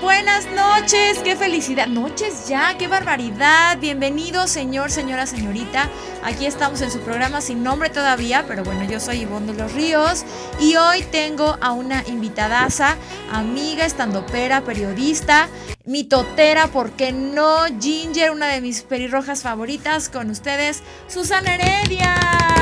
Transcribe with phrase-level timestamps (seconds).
[0.00, 1.86] Buenas noches, qué felicidad.
[1.86, 3.78] Noches ya, qué barbaridad.
[3.78, 5.88] Bienvenido, señor, señora, señorita.
[6.24, 9.72] Aquí estamos en su programa sin nombre todavía, pero bueno, yo soy Ivonne de los
[9.72, 10.24] Ríos
[10.60, 12.96] y hoy tengo a una invitadaza,
[13.32, 15.48] amiga, estandopera, periodista,
[15.84, 17.64] mitotera, ¿por qué no?
[17.80, 22.57] Ginger, una de mis perirrojas favoritas, con ustedes, Susana Heredia.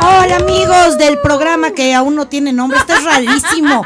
[0.00, 3.84] Hola amigos del programa que aún no tiene nombre, esto es rarísimo.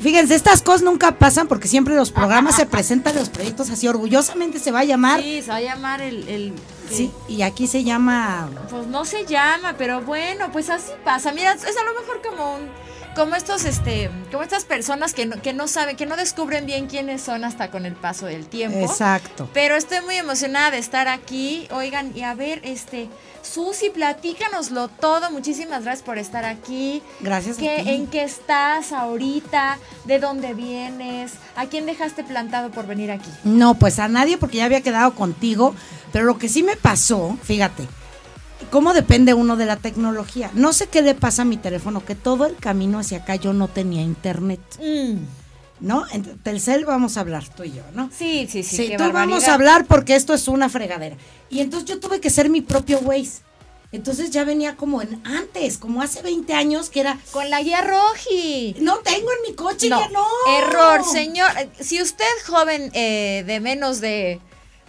[0.00, 4.58] Fíjense, estas cosas nunca pasan porque siempre los programas se presentan los proyectos así orgullosamente
[4.58, 5.20] se va a llamar.
[5.20, 6.54] Sí, se va a llamar el...
[6.90, 8.48] sí, y aquí se llama...
[8.70, 11.32] Pues no se llama, pero bueno, pues así pasa.
[11.32, 12.68] Mira, es a lo mejor como un
[13.14, 16.86] como estos, este, como estas personas que no, que no saben, que no descubren bien
[16.86, 18.78] quiénes son hasta con el paso del tiempo.
[18.78, 19.48] Exacto.
[19.52, 21.66] Pero estoy muy emocionada de estar aquí.
[21.70, 23.08] Oigan, y a ver, este,
[23.42, 25.30] Susi, platícanoslo todo.
[25.30, 27.02] Muchísimas gracias por estar aquí.
[27.20, 27.56] Gracias.
[27.56, 29.78] ¿Qué, ¿En qué estás ahorita?
[30.04, 31.32] ¿De dónde vienes?
[31.56, 33.30] ¿A quién dejaste plantado por venir aquí?
[33.44, 35.74] No, pues a nadie porque ya había quedado contigo.
[36.12, 37.86] Pero lo que sí me pasó, fíjate,
[38.70, 40.50] ¿Cómo depende uno de la tecnología?
[40.54, 43.52] No sé qué le pasa a mi teléfono, que todo el camino hacia acá yo
[43.52, 44.60] no tenía internet.
[44.80, 45.18] Mm.
[45.80, 46.04] ¿No?
[46.10, 48.10] En Telcel vamos a hablar, tú y yo, ¿no?
[48.16, 48.76] Sí, sí, sí.
[48.76, 51.16] Sí, tú vamos a hablar porque esto es una fregadera.
[51.50, 53.42] Y entonces yo tuve que ser mi propio Waze.
[53.90, 57.18] Entonces ya venía como en antes, como hace 20 años que era...
[57.30, 58.76] Con la guía roji.
[58.80, 60.26] No tengo en mi coche, ya no.
[60.58, 61.48] Error, señor.
[61.80, 64.40] Si usted joven eh, de menos de...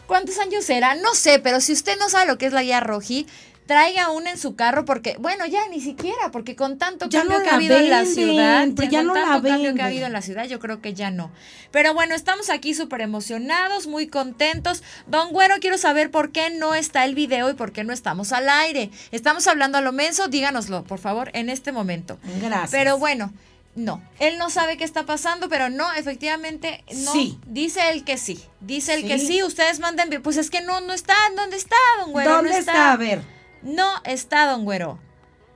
[0.05, 0.95] ¿Cuántos años era?
[0.95, 3.27] No sé, pero si usted no sabe lo que es la guía roji,
[3.69, 7.49] traiga una en su carro porque, bueno, ya ni siquiera, porque con tanto cambio que
[7.49, 10.45] ha habido en la ciudad, ya, no tanto cambio que ha habido en la ciudad,
[10.45, 11.29] yo creo que ya no.
[11.69, 14.81] Pero bueno, estamos aquí súper emocionados, muy contentos.
[15.05, 18.31] Don Güero, quiero saber por qué no está el video y por qué no estamos
[18.31, 18.89] al aire.
[19.11, 22.17] Estamos hablando a lo menso, díganoslo, por favor, en este momento.
[22.41, 22.71] Gracias.
[22.71, 23.31] Pero bueno,
[23.75, 27.11] no, él no sabe qué está pasando, pero no, efectivamente, no.
[27.11, 27.37] Sí.
[27.45, 28.43] Dice él que sí.
[28.61, 32.13] Dice él que sí, ustedes manden, pues es que no, no está, ¿dónde está, don
[32.13, 32.31] Güero?
[32.31, 32.93] ¿Dónde está?
[32.93, 33.21] A ver.
[33.61, 34.99] No está, don Güero.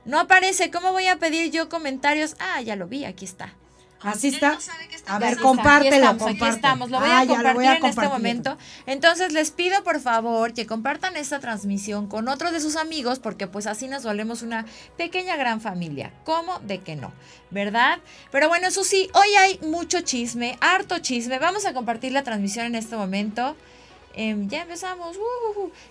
[0.04, 0.70] No aparece.
[0.70, 2.36] ¿Cómo voy a pedir yo comentarios?
[2.38, 3.54] Ah, ya lo vi, aquí está.
[4.04, 4.58] Así está.
[5.06, 8.58] a ver, compártelo, aquí estamos, Aquí estamos, lo voy, a, compartir en este momento.
[8.86, 13.46] Entonces les pido por favor que compartan esta transmisión con otros de sus amigos porque
[13.46, 14.66] pues así nos volvemos una
[14.98, 16.12] pequeña gran familia.
[16.24, 16.58] ¿Cómo?
[16.60, 17.12] De que no,
[17.50, 17.98] ¿verdad?
[18.30, 21.38] Pero bueno, eso sí, hoy hay mucho chisme, harto chisme.
[21.38, 23.56] Vamos a compartir la transmisión en este momento.
[24.16, 25.16] Em, ya empezamos.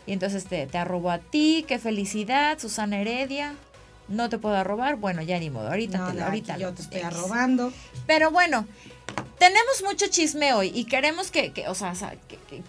[0.06, 3.56] y entonces te, te arrobo a ti, qué felicidad, Susana Heredia.
[4.08, 7.72] No te puedo arrobar, bueno, ya ni modo, ahorita te, ahorita yo te estoy arrobando.
[8.06, 8.68] Pero bueno,
[9.40, 11.94] tenemos mucho chisme hoy y queremos que, o sea,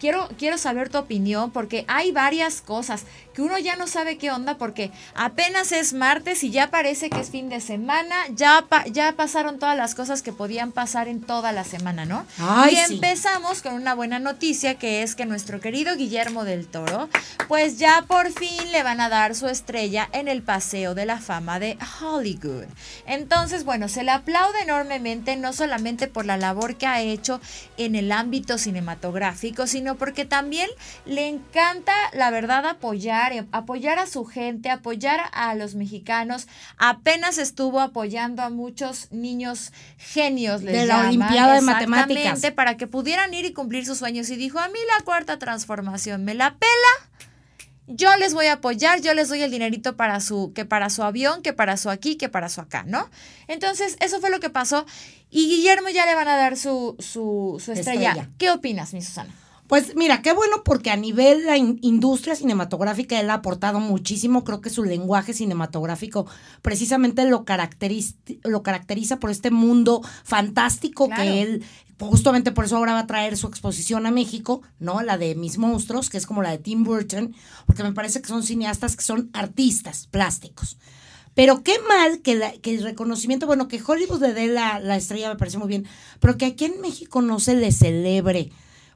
[0.01, 3.05] quiero, quiero saber tu opinión porque hay varias cosas
[3.35, 7.21] que uno ya no sabe qué onda porque apenas es martes y ya parece que
[7.21, 11.53] es fin de semana, ya, ya pasaron todas las cosas que podían pasar en toda
[11.53, 12.27] la semana, ¿no?
[12.71, 17.09] y empezamos con una buena noticia que es que nuestro querido Guillermo del Toro,
[17.49, 21.19] pues ya por fin le van a dar su estrella en el Paseo de la
[21.19, 22.65] Fama de Hollywood.
[23.07, 27.41] Entonces, bueno, se le aplaude enormemente, no solamente por la labor que ha hecho
[27.77, 30.69] en el ámbito cinematográfico, sino porque también
[31.05, 36.49] le encanta, la verdad, apoyar, eh, apoyar a su gente, apoyar a los mexicanos.
[36.79, 42.43] Apenas estuvo apoyando a muchos niños genios, de la Olimpiada de Matemáticas.
[42.55, 44.31] Para que pudieran ir y cumplir sus sueños.
[44.31, 47.11] Y dijo, a mí la cuarta transformación me la pela
[47.87, 51.03] yo les voy a apoyar, yo les doy el dinerito para su, que para su
[51.03, 53.11] avión, que para su aquí, que para su acá, ¿no?
[53.47, 54.87] Entonces, eso fue lo que pasó.
[55.31, 58.31] Y Guillermo ya le van a dar su, su, su estrella.
[58.39, 59.35] ¿Qué opinas, mi Susana?
[59.67, 64.45] Pues mira, qué bueno porque a nivel de la industria cinematográfica él ha aportado muchísimo.
[64.45, 66.27] Creo que su lenguaje cinematográfico
[66.61, 71.65] precisamente lo caracteriza, lo caracteriza por este mundo fantástico que él,
[71.99, 75.03] justamente por eso ahora va a traer su exposición a México, ¿no?
[75.03, 77.35] La de Mis Monstruos, que es como la de Tim Burton,
[77.67, 80.79] porque me parece que son cineastas que son artistas plásticos.
[81.35, 85.29] Pero qué mal que, que el reconocimiento, bueno, que Hollywood le dé la, la estrella
[85.29, 85.87] me parece muy bien,
[86.21, 88.53] pero que aquí en México no se le celebre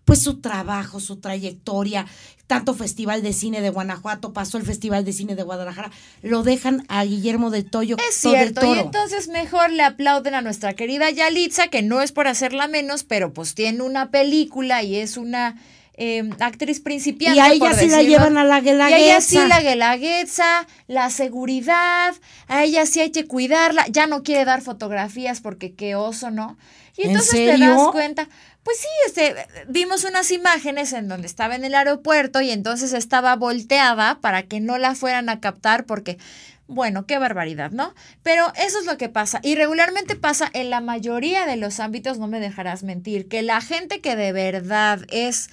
[0.09, 2.07] pues su trabajo, su trayectoria,
[2.47, 5.91] tanto Festival de Cine de Guanajuato, pasó el Festival de Cine de Guadalajara,
[6.23, 7.99] lo dejan a Guillermo del Toyo.
[8.09, 12.27] Es cierto, y entonces mejor le aplauden a nuestra querida Yalitza, que no es por
[12.27, 15.57] hacerla menos, pero pues tiene una película y es una...
[16.01, 17.39] Em, actriz principiante.
[17.39, 19.01] Y a ella sí la llevan a la guelaguetza.
[19.01, 22.15] Y a ella sí la guelaguetza, la seguridad,
[22.47, 23.85] a ella sí hay que cuidarla.
[23.89, 26.57] Ya no quiere dar fotografías porque qué oso, ¿no?
[26.99, 28.29] Y entonces te das cuenta,
[28.69, 29.35] pues sí, este,
[29.67, 34.61] vimos unas imágenes en donde estaba en el aeropuerto y entonces estaba volteada para que
[34.61, 36.19] no la fueran a captar porque
[36.67, 37.95] Bueno, qué barbaridad, ¿no?
[38.23, 39.41] Pero eso es lo que pasa.
[39.43, 43.63] Y regularmente pasa en la mayoría de los ámbitos, no me dejarás mentir, que la
[43.63, 45.49] gente que de verdad es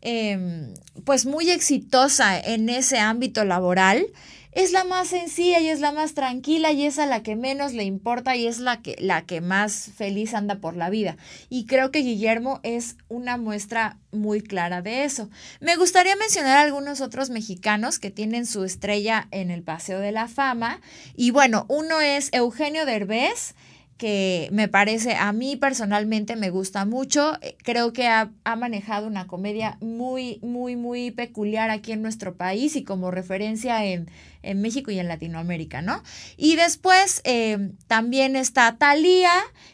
[0.00, 0.72] em,
[1.04, 4.06] pues muy exitosa en ese ámbito laboral,
[4.54, 7.72] es la más sencilla y es la más tranquila y es a la que menos
[7.72, 11.16] le importa y es la que, la que más feliz anda por la vida.
[11.48, 15.28] Y creo que Guillermo es una muestra muy clara de eso.
[15.60, 20.28] Me gustaría mencionar algunos otros mexicanos que tienen su estrella en el Paseo de la
[20.28, 20.80] Fama.
[21.16, 23.54] Y bueno, uno es Eugenio Derbez
[23.96, 27.38] que me parece, a mí personalmente me gusta mucho.
[27.58, 32.74] Creo que ha, ha, manejado una comedia muy, muy, muy peculiar aquí en nuestro país
[32.74, 34.08] y como referencia en,
[34.44, 36.02] en México y en Latinoamérica, ¿no?
[36.36, 39.32] Y después eh, también está Talía,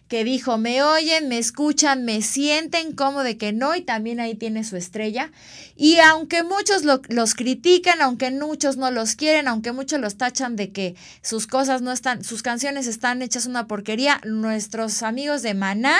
[0.08, 4.34] que dijo, me oyen, me escuchan, me sienten, como de que no, y también ahí
[4.34, 5.30] tiene su estrella.
[5.76, 10.72] Y aunque muchos los critican, aunque muchos no los quieren, aunque muchos los tachan de
[10.72, 15.96] que sus cosas no están, sus canciones están hechas una porquería, nuestros amigos de Maná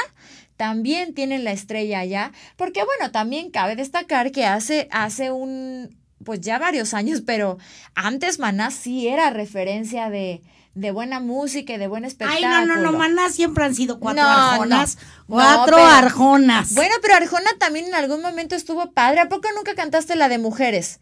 [0.56, 6.40] también tienen la estrella allá, porque bueno, también cabe destacar que hace, hace un, pues
[6.40, 7.58] ya varios años, pero
[7.94, 10.42] antes Maná sí era referencia de,
[10.74, 12.48] de buena música y de buen espectáculo.
[12.48, 14.98] Ay, no, no, no, Maná siempre han sido cuatro arjonas.
[15.26, 16.74] cuatro arjonas.
[16.74, 19.20] Bueno, pero Arjona también en algún momento estuvo padre.
[19.20, 21.00] ¿A poco nunca cantaste la de mujeres?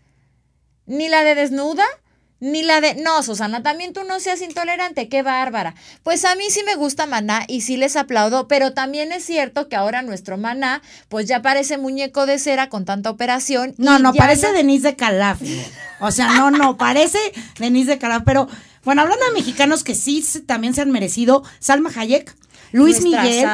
[0.87, 1.85] ¿Ni la de desnuda?
[2.41, 5.75] Ni la de, no, Susana, también tú no seas intolerante, qué bárbara.
[6.05, 9.69] Pues a mí sí me gusta Maná y sí les aplaudo, pero también es cierto
[9.69, 13.75] que ahora nuestro Maná, pues ya parece muñeco de cera con tanta operación.
[13.77, 15.41] No, no, parece Denise de Calaf.
[16.01, 17.19] O sea, no, no, parece
[17.59, 18.49] Denise de Calaf, pero
[18.85, 22.37] bueno, hablando de mexicanos que sí también se han merecido, Salma Hayek.
[22.71, 23.47] Luis Miguel,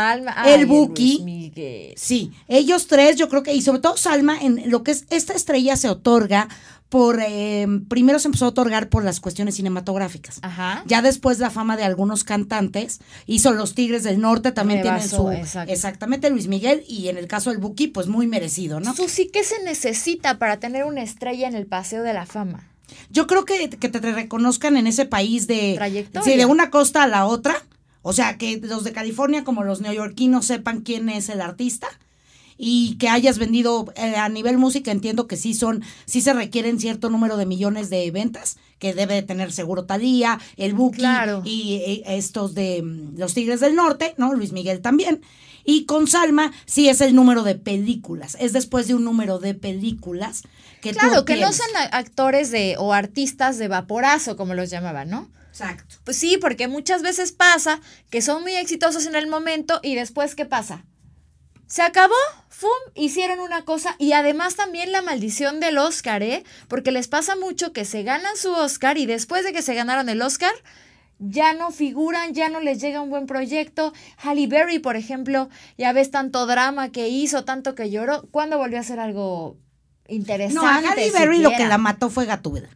[0.44, 1.52] el Buki.
[1.96, 5.34] Sí, ellos tres, yo creo que, y sobre todo Salma, en lo que es esta
[5.34, 6.48] estrella se otorga
[6.88, 10.38] por, eh, primero se empezó a otorgar por las cuestiones cinematográficas.
[10.42, 10.84] Ajá.
[10.86, 15.30] Ya después la fama de algunos cantantes, hizo Los Tigres del Norte, también tienen su...
[15.30, 15.72] Exacto.
[15.72, 18.94] Exactamente, Luis Miguel, y en el caso del Buki, pues muy merecido, ¿no?
[18.94, 22.68] Susi, ¿qué se necesita para tener una estrella en el Paseo de la Fama?
[23.10, 25.74] Yo creo que, que te reconozcan en ese país de...
[25.74, 26.32] Trayectoria.
[26.32, 27.56] Sí, de una costa a la otra.
[28.02, 31.88] O sea, que los de California como los neoyorquinos sepan quién es el artista
[32.56, 36.78] y que hayas vendido eh, a nivel música entiendo que sí son sí se requieren
[36.78, 41.42] cierto número de millones de ventas que debe tener seguro Talía, el Buki Claro.
[41.44, 44.34] y, eh, estos de mm, los Tigres del Norte, ¿no?
[44.34, 45.22] Luis Miguel también.
[45.64, 49.54] Y con Salma sí es el número de películas, es después de un número de
[49.54, 50.42] películas
[50.82, 55.08] que tú Claro, que no son actores de o artistas de vaporazo, como los llamaban,
[55.08, 55.30] ¿no?
[55.48, 55.96] Exacto.
[56.04, 57.80] Pues sí, porque muchas veces pasa
[58.10, 60.84] que son muy exitosos en el momento y después, ¿qué pasa?
[61.74, 62.14] Se acabó,
[62.50, 62.70] ¡fum!
[62.94, 66.44] Hicieron una cosa y además también la maldición del Oscar, ¿eh?
[66.68, 70.08] Porque les pasa mucho que se ganan su Oscar y después de que se ganaron
[70.08, 70.52] el Oscar,
[71.18, 73.92] ya no figuran, ya no les llega un buen proyecto.
[74.18, 78.22] Halle Berry, por ejemplo, ya ves tanto drama que hizo, tanto que lloró.
[78.30, 79.56] ¿Cuándo volvió a hacer algo
[80.06, 80.54] interesante?
[80.54, 82.68] No, a Halle Berry lo que la mató fue Gatúbela.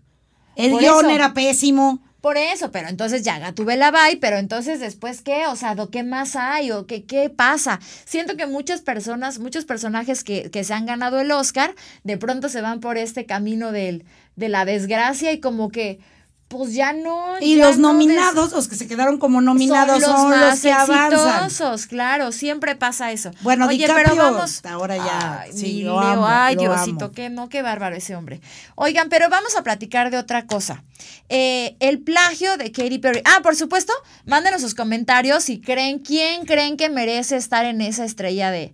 [0.57, 2.03] El guion era pésimo.
[2.29, 6.03] Por eso, pero entonces ya Gatubela bye, pero entonces después qué, o sea, ¿do ¿qué
[6.03, 6.73] más hay?
[6.73, 7.81] ¿O qué, qué pasa?
[8.05, 12.51] Siento que muchas personas, muchos personajes que, que se han ganado el Oscar, de pronto
[12.51, 14.05] se van por este camino del,
[14.37, 16.01] de la desgracia y como que,
[16.49, 17.35] pues ya no.
[17.41, 20.31] Y ya los no des- nominados, los que se quedaron como nominados, son los son
[20.31, 21.45] los más que avanzan.
[21.45, 23.31] exitosos, claro, siempre pasa eso.
[23.43, 24.65] Bueno, Oye, DiCaprio, pero vamos.
[24.65, 27.15] ahora ya, Ay, sí, lo amo, ay, lo Diosito, amo.
[27.15, 28.41] qué no, qué bárbaro ese hombre.
[28.77, 30.83] Oigan, pero vamos a platicar de otra cosa.
[31.29, 33.21] Eh, el plagio de Katy Perry.
[33.25, 33.93] Ah, por supuesto,
[34.25, 38.73] mándenos sus comentarios si creen, quién creen que merece estar en esa estrella de.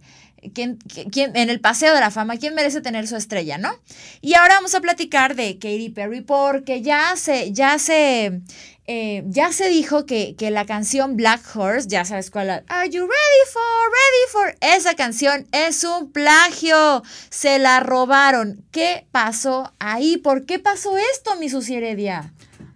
[0.53, 0.79] ¿Quién,
[1.11, 3.79] quién- en el paseo de la fama, quién merece tener su estrella, ¿no?
[4.21, 8.41] Y ahora vamos a platicar de Katy Perry porque ya se, ya se,
[8.87, 12.91] eh, ya se dijo que, que la canción Black Horse, ya sabes cuál, la- Are
[12.91, 13.63] you ready for,
[14.43, 14.57] ready for?
[14.77, 18.65] Esa canción es un plagio, se la robaron.
[18.71, 20.17] ¿Qué pasó ahí?
[20.19, 22.33] ¿Por qué pasó esto, mi Susi Heredia?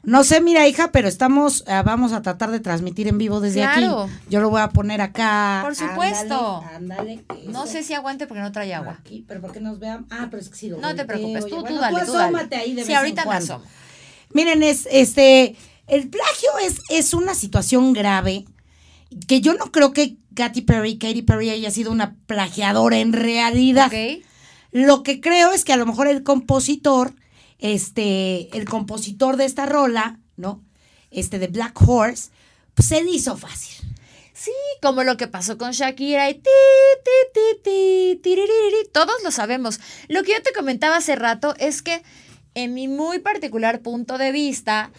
[0.09, 3.61] No sé, mira, hija, pero estamos, ah, vamos a tratar de transmitir en vivo desde
[3.61, 4.03] Claro.
[4.05, 4.12] aquí.
[4.31, 5.61] Yo lo voy a poner acá.
[5.62, 6.62] Por supuesto.
[6.75, 8.97] Ándale, ándale, No sé si aguante porque no trae agua.
[9.00, 10.07] Aquí, pero para que nos vean.
[10.11, 12.25] Ah, pero es que sí lo No te preocupes, tú, tú dale, tú dale.
[12.25, 13.65] asómate ahí de Sí, vez en ahorita me asomo.
[14.33, 18.45] Miren, es este el plagio es, es una situación grave
[19.27, 23.87] que yo no creo que Katy Perry, Katy Perry haya sido una plagiadora en realidad.
[23.88, 24.23] ¿Ok?
[24.73, 27.15] Lo que creo es que a lo mejor el compositor,
[27.59, 30.62] este, el compositor de esta rola, ¿no?
[31.11, 32.31] Este de Black Horse,
[32.75, 33.77] pues se le hizo fácil.
[34.33, 36.50] Sí, como lo que pasó con Shakira y ti,
[37.05, 38.53] ti, ti, ti,
[38.93, 39.81] todos lo sabemos.
[40.07, 42.03] Lo que yo te comentaba hace rato es que,
[42.55, 44.93] en mi muy particular punto de vista,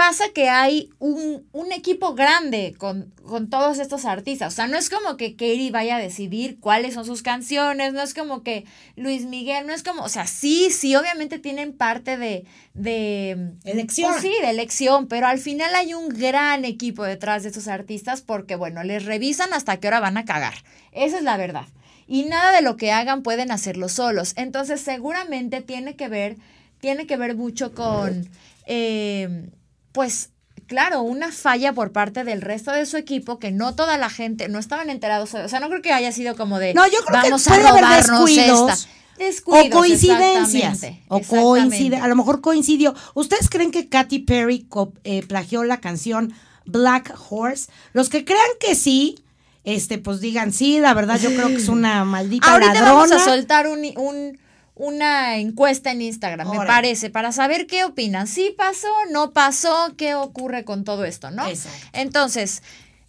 [0.00, 4.54] pasa que hay un, un equipo grande con, con, todos estos artistas.
[4.54, 8.00] O sea, no es como que Katie vaya a decidir cuáles son sus canciones, no
[8.00, 8.64] es como que
[8.96, 12.46] Luis Miguel, no es como, o sea, sí, sí, obviamente tienen parte de...
[12.72, 14.12] de elección.
[14.12, 18.22] Pues sí, de elección, pero al final hay un gran equipo detrás de estos artistas
[18.22, 20.54] porque, bueno, les revisan hasta qué hora van a cagar.
[20.92, 21.66] Esa es la verdad.
[22.06, 24.32] Y nada de lo que hagan pueden hacerlo solos.
[24.36, 26.38] Entonces, seguramente tiene que ver,
[26.80, 28.30] tiene que ver mucho con...
[28.64, 29.50] Eh,
[29.92, 30.30] pues
[30.66, 34.48] claro, una falla por parte del resto de su equipo que no toda la gente,
[34.48, 37.22] no estaban enterados, o sea, no creo que haya sido como de no, yo creo
[37.22, 38.90] vamos que puede a haber descuidos, esta.
[39.18, 40.74] Descuidos, o coincidencias.
[40.82, 42.94] exactamente, O coincide, a lo mejor coincidió.
[43.14, 44.66] ¿Ustedes creen que Katy Perry
[45.04, 46.32] eh, plagió la canción
[46.64, 47.70] Black Horse?
[47.92, 49.22] Los que crean que sí,
[49.64, 52.92] este, pues digan sí, la verdad yo creo que es una maldita Ahorita ladrona.
[52.94, 54.38] vamos a soltar un, un-
[54.80, 58.26] una encuesta en Instagram, me parece, para saber qué opinan.
[58.26, 58.88] ¿Sí pasó?
[59.10, 59.92] ¿No pasó?
[59.98, 61.46] ¿Qué ocurre con todo esto, no?
[61.46, 61.86] Exacto.
[61.92, 62.62] Entonces,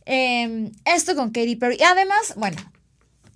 [0.06, 1.78] eh, esto con Katy Perry.
[1.80, 2.58] Y además, bueno,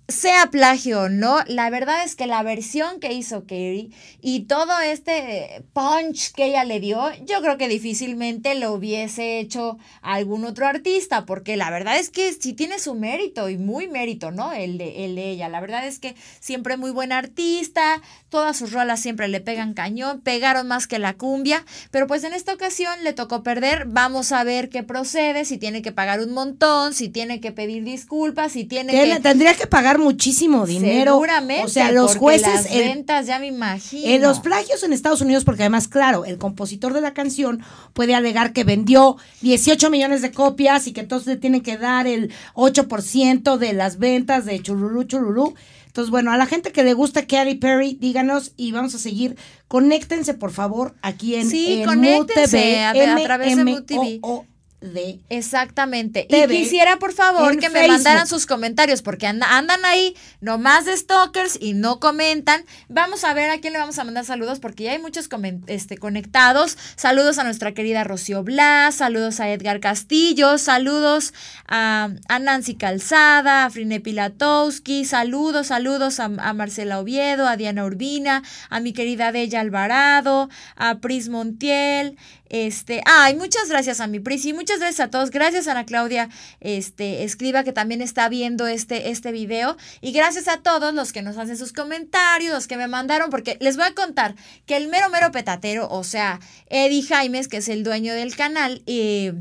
[0.08, 4.78] sea plagio o no, la verdad es que la versión que hizo Katy y todo
[4.80, 10.66] este punch que ella le dio, yo creo que difícilmente lo hubiese hecho algún otro
[10.68, 14.52] artista, porque la verdad es que sí tiene su mérito y muy mérito, ¿no?
[14.52, 15.48] El de, el de ella.
[15.48, 20.20] La verdad es que siempre muy buena artista, todas sus rolas siempre le pegan cañón,
[20.20, 23.86] pegaron más que la cumbia, pero pues en esta ocasión le tocó perder.
[23.86, 27.82] Vamos a ver qué procede, si tiene que pagar un montón, si tiene que pedir
[27.82, 31.12] disculpas, si tiene Que que le- tendría que pagar muchísimo dinero.
[31.12, 31.64] Seguramente.
[31.64, 32.42] O sea, los jueces.
[32.48, 34.06] Las el- ventas, ya me imagino.
[34.08, 37.62] En los plagios en Estados Unidos, porque además, claro, el compositor de la canción
[37.92, 42.06] puede alegar que vendió 18 millones de copias y que entonces le tienen que dar
[42.06, 45.54] el 8% de las ventas de Chururú Chururú.
[45.86, 49.36] Entonces, bueno, a la gente que le gusta Katy Perry, díganos y vamos a seguir.
[49.66, 54.20] Conéctense, por favor, aquí en, Sí, en conéctense MUTV, a- a través de MUTV.
[54.82, 55.20] M-M-O-O-D.
[55.28, 56.26] Exactamente.
[56.28, 57.92] TV y quisiera, por favor, que me Facebook.
[57.94, 62.64] mandaran sus comentarios, porque anda- andan ahí nomás de stalkers y no comentan.
[62.88, 65.28] Vamos a ver a quién le vamos a mandar saludos, porque ya hay muchos
[65.66, 66.76] este, conectados.
[66.96, 71.32] Saludos a nuestra querida Rocío Blas, saludos a Edgar Castillo, saludos
[71.66, 77.84] a, a Nancy Calzada, a Frine Pilatowski, saludos, saludos a, a Marcela Oviedo, a Diana
[77.84, 82.16] Urbina, a mi querida Della Alvarado, a Pris Montiel,
[82.48, 85.30] este, ay, muchas gracias a mi Pris y muchas gracias a todos.
[85.30, 86.28] Gracias a Ana Claudia
[86.60, 89.76] este, Escriba que también está viendo este, este video.
[90.00, 93.56] Y gracias a todos los que nos hacen sus comentarios, los que me mandaron, porque
[93.60, 94.34] les voy a contar
[94.66, 98.82] que el mero mero petatero, o sea, Eddie Jaimes, que es el dueño del canal,
[98.86, 99.34] eh,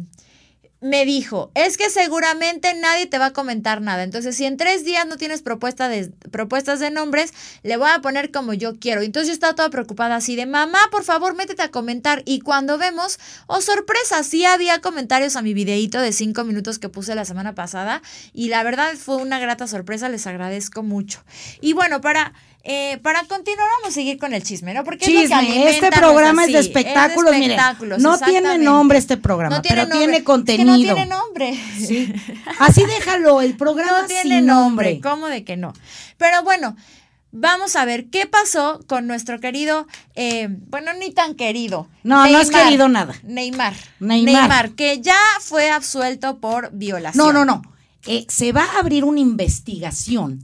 [0.82, 4.04] me dijo, es que seguramente nadie te va a comentar nada.
[4.04, 8.32] Entonces, si en tres días no tienes de, propuestas de nombres, le voy a poner
[8.32, 9.02] como yo quiero.
[9.02, 12.22] Entonces yo estaba toda preocupada así de, mamá, por favor, métete a comentar.
[12.26, 16.90] Y cuando vemos, oh sorpresa, sí había comentarios a mi videíto de cinco minutos que
[16.90, 18.02] puse la semana pasada.
[18.34, 21.24] Y la verdad fue una grata sorpresa, les agradezco mucho.
[21.62, 22.34] Y bueno, para...
[22.66, 24.84] eh, para continuar, vamos a seguir con el chisme, ¿no?
[24.84, 28.58] Porque es lo que Chisme, este nuestra- programa es de espectáculos, miren, espectáculos, no tiene
[28.58, 29.98] nombre este programa, pero nombre.
[30.00, 30.72] tiene Es que contenido.
[30.72, 31.60] no tiene nombre.
[31.78, 32.12] Sí.
[32.60, 34.94] Así déjalo, el programa No tiene sin nombre.
[34.96, 35.00] nombre.
[35.02, 35.74] ¿Cómo de que no?
[36.18, 36.76] Pero bueno,
[37.32, 41.88] vamos a ver qué pasó con nuestro querido, eh, bueno, ni tan querido.
[42.04, 43.14] No, no es querido nada.
[43.24, 43.74] Neymar.
[44.00, 44.72] Neymar.
[44.72, 47.26] que ya fue absuelto por violación.
[47.28, 47.62] No, no, no.
[48.08, 50.42] Eh, se va a abrir una investigación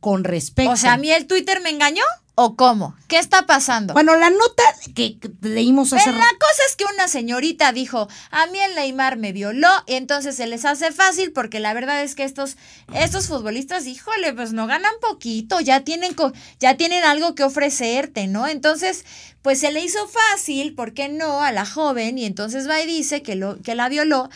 [0.00, 0.70] con respecto.
[0.72, 2.02] O sea, ¿a mí el Twitter me engañó?
[2.40, 2.94] ¿O cómo?
[3.08, 3.94] ¿Qué está pasando?
[3.94, 4.62] Bueno, la nota
[4.94, 9.16] que, leímos hace Eh, La cosa es que una señorita dijo, a mí el Neymar
[9.16, 12.56] me violó, y entonces se les hace fácil porque la verdad es que estos,
[12.94, 18.28] estos futbolistas, híjole, pues no ganan poquito, ya tienen, co- ya tienen algo que ofrecerte,
[18.28, 18.46] ¿no?
[18.46, 19.04] Entonces,
[19.42, 21.42] pues se le hizo fácil, ¿por qué no?
[21.42, 24.30] A la joven, y entonces va y dice que, lo, que la violó.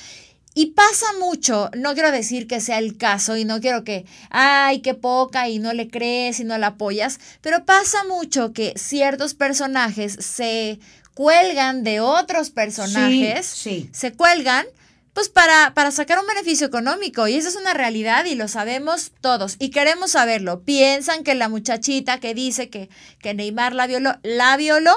[0.54, 4.80] Y pasa mucho, no quiero decir que sea el caso y no quiero que, ay,
[4.82, 9.32] qué poca y no le crees y no la apoyas, pero pasa mucho que ciertos
[9.34, 10.78] personajes se
[11.14, 13.90] cuelgan de otros personajes, Sí, sí.
[13.92, 14.66] se cuelgan
[15.14, 19.12] pues para, para sacar un beneficio económico y esa es una realidad y lo sabemos
[19.20, 20.62] todos y queremos saberlo.
[20.62, 22.88] Piensan que la muchachita que dice que,
[23.20, 24.94] que Neymar la violó, la violó.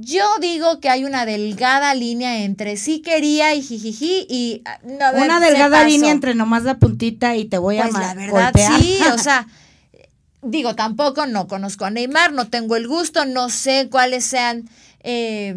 [0.00, 5.04] Yo digo que hay una delgada línea entre sí quería y jijiji y a- no,
[5.06, 8.14] a ver, Una delgada línea entre nomás la puntita y te voy Pues a la
[8.14, 8.80] verdad golpear.
[8.80, 9.46] sí, o sea,
[10.42, 14.68] digo, tampoco no conozco a Neymar, no tengo el gusto, no sé cuáles sean,
[15.00, 15.56] eh,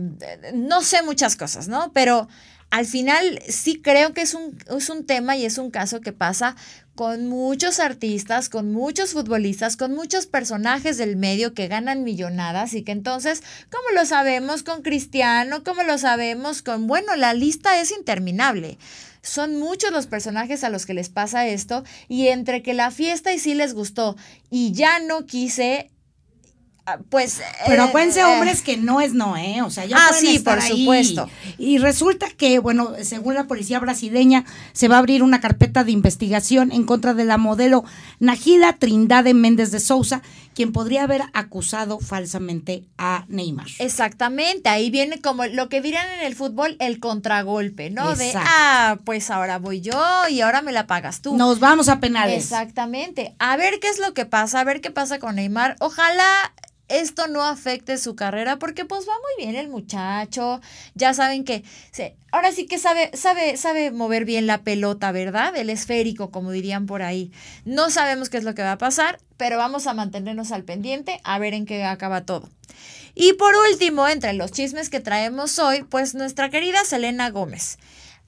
[0.55, 1.91] no sé muchas cosas, ¿no?
[1.93, 2.27] Pero
[2.71, 6.13] al final sí creo que es un, es un tema y es un caso que
[6.13, 6.55] pasa
[7.01, 12.83] con muchos artistas, con muchos futbolistas, con muchos personajes del medio que ganan millonadas y
[12.83, 13.41] que entonces,
[13.71, 18.77] como lo sabemos con Cristiano, como lo sabemos con, bueno, la lista es interminable.
[19.23, 23.33] Son muchos los personajes a los que les pasa esto y entre que la fiesta
[23.33, 24.15] y sí les gustó
[24.51, 25.89] y ya no quise,
[27.09, 27.41] pues...
[27.67, 29.61] Pero eh, acuérdense, eh, hombres, que no es no, ¿eh?
[29.61, 30.79] O sea, ya Ah, pueden sí, estar por ahí.
[30.81, 31.29] supuesto.
[31.57, 35.91] Y resulta que, bueno, según la policía brasileña, se va a abrir una carpeta de
[35.91, 37.83] investigación en contra de la modelo
[38.19, 40.21] Najila Trindade Méndez de Sousa,
[40.53, 43.67] quien podría haber acusado falsamente a Neymar.
[43.79, 48.15] Exactamente, ahí viene como lo que dirán en el fútbol, el contragolpe, ¿no?
[48.15, 51.37] De, ah, pues ahora voy yo y ahora me la pagas tú.
[51.37, 52.43] Nos vamos a penales.
[52.43, 53.33] Exactamente.
[53.39, 55.77] A ver qué es lo que pasa, a ver qué pasa con Neymar.
[55.79, 56.51] Ojalá
[56.91, 60.61] esto no afecte su carrera porque pues va muy bien el muchacho.
[60.93, 65.55] Ya saben que se, ahora sí que sabe sabe sabe mover bien la pelota, ¿verdad?
[65.55, 67.31] El esférico, como dirían por ahí.
[67.65, 71.19] No sabemos qué es lo que va a pasar, pero vamos a mantenernos al pendiente
[71.23, 72.49] a ver en qué acaba todo.
[73.15, 77.77] Y por último, entre los chismes que traemos hoy, pues nuestra querida Selena Gómez.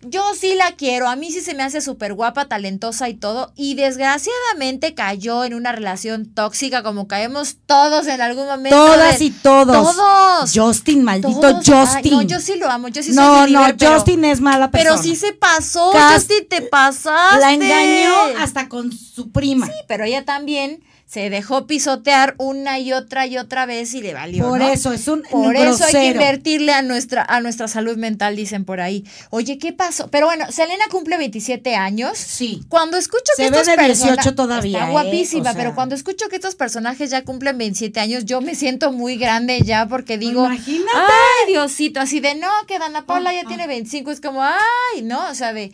[0.05, 3.51] Yo sí la quiero, a mí sí se me hace súper guapa, talentosa y todo,
[3.55, 8.75] y desgraciadamente cayó en una relación tóxica como caemos todos en algún momento.
[8.77, 9.95] Todas y todos.
[9.95, 10.51] Todos.
[10.53, 11.65] Justin, maldito Todos.
[11.65, 11.97] Justin.
[12.03, 14.41] Ay, no, yo sí lo amo, yo sí soy no, believer, no, pero- Justin es
[14.41, 14.91] mala persona.
[14.95, 17.39] Pero sí se pasó, Cas- Justin, te pasaste.
[17.39, 19.67] La engañó hasta con su prima.
[19.67, 24.15] Sí, pero ella también se dejó pisotear una y otra y otra vez y le
[24.15, 24.49] valió.
[24.49, 24.69] Por ¿no?
[24.69, 28.65] eso, es un Por eso hay que invertirle a nuestra, a nuestra salud mental, dicen
[28.65, 29.05] por ahí.
[29.29, 30.09] Oye, ¿qué pasó?
[30.09, 32.17] Pero bueno, Selena cumple 27 años.
[32.17, 32.63] Sí.
[32.67, 34.91] Cuando escucho que ve estos de 18 persona- todavía, Está ¿eh?
[34.91, 35.53] guapísima, O sea.
[35.53, 39.61] pero cuando escucho que estos personajes ya cumplen 27 años, yo me siento muy grande
[39.61, 40.45] ya porque digo.
[40.45, 40.89] Imagínate.
[40.97, 44.09] Ay, Diosito, así de no, que Dana Paula ya Ah, tiene 25.
[44.09, 45.71] Es como, ay, no, o sea, de.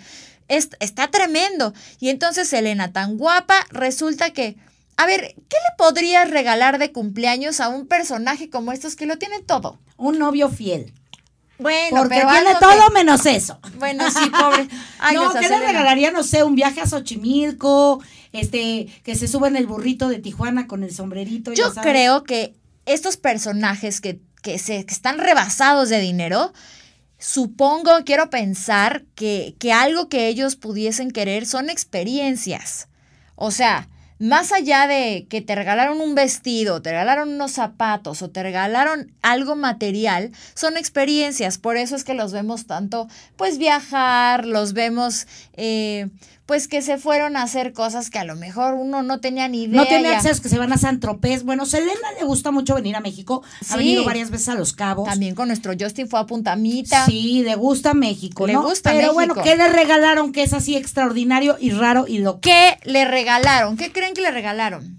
[0.49, 1.73] es- está tremendo.
[2.01, 4.57] Y entonces Selena, tan guapa, resulta que.
[5.01, 9.17] A ver, ¿qué le podrías regalar de cumpleaños a un personaje como estos que lo
[9.17, 9.79] tienen todo?
[9.97, 10.93] Un novio fiel.
[11.57, 13.59] Bueno, Porque pero tiene algo todo que- menos eso.
[13.77, 14.67] Bueno, sí, pobre.
[14.99, 16.11] Ay, no, ¿qué le regalaría?
[16.11, 18.01] No sé, un viaje a Xochimilco,
[18.33, 21.53] este, que se suba en el burrito de Tijuana con el sombrerito.
[21.53, 21.89] Yo sabes.
[21.91, 26.53] creo que estos personajes que, que, se, que están rebasados de dinero,
[27.17, 32.87] supongo, quiero pensar que, que algo que ellos pudiesen querer son experiencias.
[33.35, 33.87] O sea,
[34.19, 39.11] más allá de que te regalaron un vestido, te regalaron unos zapatos o te regalaron
[39.21, 41.57] algo material, son experiencias.
[41.57, 46.09] Por eso es que los vemos tanto, pues viajar, los vemos, eh,
[46.49, 49.65] pues que se fueron a hacer cosas que a lo mejor uno no tenía ni
[49.65, 49.75] idea.
[49.81, 51.43] No tiene acceso, que se van a San Tropez.
[51.43, 53.43] Bueno, Selena le gusta mucho venir a México.
[53.61, 53.77] Ha Sí.
[53.77, 55.07] venido varias veces a Los Cabos.
[55.07, 57.05] También con nuestro Justin fue a Puntamita.
[57.05, 58.63] Sí, le gusta México, Le ¿no?
[58.63, 59.13] gusta Pero México.
[59.13, 62.39] bueno, ¿qué le regalaron que es así extraordinario y raro y loco?
[62.41, 63.77] ¿Qué le regalaron?
[63.77, 64.97] ¿Qué creen que le regalaron?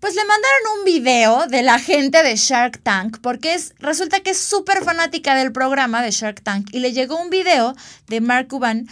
[0.00, 4.30] Pues le mandaron un video de la gente de Shark Tank, porque es, resulta que
[4.30, 7.74] es súper fanática del programa de Shark Tank, y le llegó un video
[8.08, 8.86] de Mark Cuban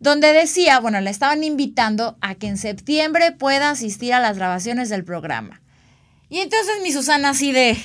[0.00, 4.88] donde decía, bueno, le estaban invitando a que en septiembre pueda asistir a las grabaciones
[4.88, 5.60] del programa.
[6.28, 7.76] Y entonces mi Susana así de,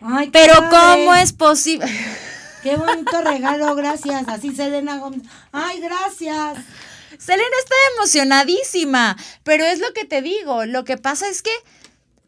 [0.00, 1.04] Ay, pero padre.
[1.04, 1.86] ¿cómo es posible?
[2.62, 4.26] Qué bonito regalo, gracias.
[4.26, 5.22] Así Selena Gómez.
[5.52, 6.58] Ay, gracias.
[7.18, 11.50] Selena está emocionadísima, pero es lo que te digo, lo que pasa es que,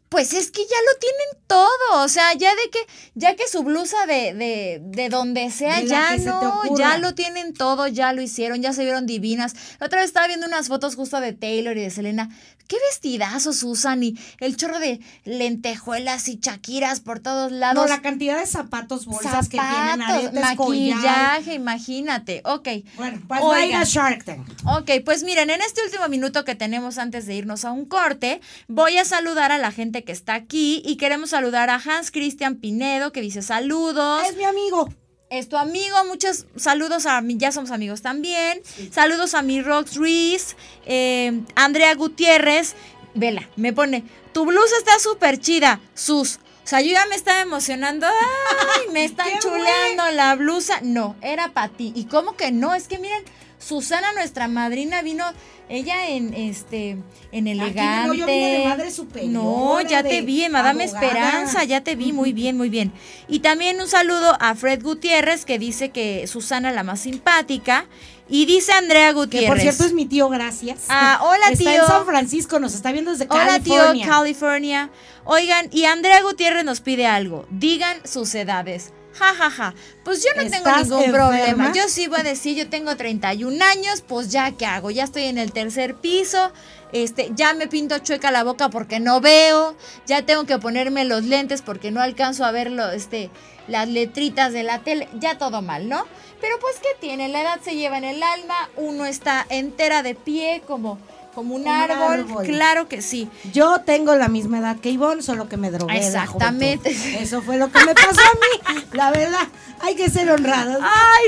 [0.08, 2.78] pues es que ya lo tienen todo, o sea, ya de que,
[3.14, 7.14] ya que su blusa de, de, de donde sea, De ya se no, ya lo
[7.14, 9.54] tienen todo, ya lo hicieron, ya se vieron divinas.
[9.80, 12.30] La otra vez estaba viendo unas fotos justo de Taylor y de Selena,
[12.68, 17.82] qué vestidazos usan y el chorro de lentejuelas y chaquiras por todos lados.
[17.82, 20.96] No, la cantidad de zapatos, bolsas que tienen, aretes, collar.
[20.96, 22.42] maquillaje, imagínate.
[22.44, 22.68] Ok.
[22.96, 23.84] Bueno, pues va a ir a Oigan.
[23.84, 24.48] Shark Tank.
[24.66, 28.40] Ok, pues miren, en este último minuto que tenemos antes de irnos a un corte,
[28.68, 32.56] voy a saludar a la gente que está aquí y queremos saludar a Hans Christian
[32.56, 34.22] Pinedo que dice saludos.
[34.28, 34.88] Es mi amigo.
[35.30, 38.62] Es tu amigo, muchos saludos a mí, ya somos amigos también.
[38.90, 42.74] Saludos a mi Rox Ruiz, eh, Andrea Gutiérrez.
[43.12, 46.36] Vela, me pone, tu blusa está súper chida, sus.
[46.36, 48.06] O sea, yo ya me estaba emocionando.
[48.06, 50.80] Ay, me están ¡Qué chuleando la blusa.
[50.82, 51.92] No, era para ti.
[51.94, 52.74] ¿Y cómo que no?
[52.74, 53.22] Es que miren,
[53.58, 55.24] Susana, nuestra madrina, vino
[55.68, 56.96] ella en este
[57.32, 58.08] en elegante.
[58.08, 61.06] no, yo vine de madre superiora, No, ya te vi, en Madame abogada.
[61.06, 62.92] Esperanza, ya te vi, muy bien, muy bien.
[63.28, 67.86] Y también un saludo a Fred Gutiérrez, que dice que Susana la más simpática.
[68.30, 69.48] Y dice Andrea Que Gutiérrez.
[69.48, 70.84] por cierto es mi tío, gracias.
[70.90, 71.80] Ah, hola, está tío.
[71.82, 74.04] en San Francisco, nos está viendo desde Hola, California.
[74.04, 74.90] tío, California.
[75.24, 77.46] Oigan, y Andrea Gutiérrez nos pide algo.
[77.50, 78.92] Digan sus edades.
[79.18, 79.74] Ja, ja, ja.
[80.04, 81.28] Pues yo no tengo ¿Estás ningún enferma?
[81.28, 81.72] problema.
[81.72, 84.90] Yo sí voy a decir, yo tengo 31 años, pues ya, ¿qué hago?
[84.90, 86.52] Ya estoy en el tercer piso,
[86.92, 89.76] este, ya me pinto chueca la boca porque no veo,
[90.06, 93.30] ya tengo que ponerme los lentes porque no alcanzo a ver lo, este,
[93.66, 96.04] las letritas de la tele, ya todo mal, ¿no?
[96.40, 97.28] Pero pues, ¿qué tiene?
[97.28, 100.98] La edad se lleva en el alma, uno está entera de pie como,
[101.38, 102.44] como un Como árbol, árbol.
[102.46, 103.28] claro que sí.
[103.52, 105.96] Yo tengo la misma edad que Ivonne, solo que me drogué.
[105.96, 106.90] Exactamente.
[107.20, 108.84] Eso fue lo que me pasó a mí.
[108.92, 109.46] La verdad,
[109.80, 110.78] hay que ser honrados.
[110.82, 111.26] Ay,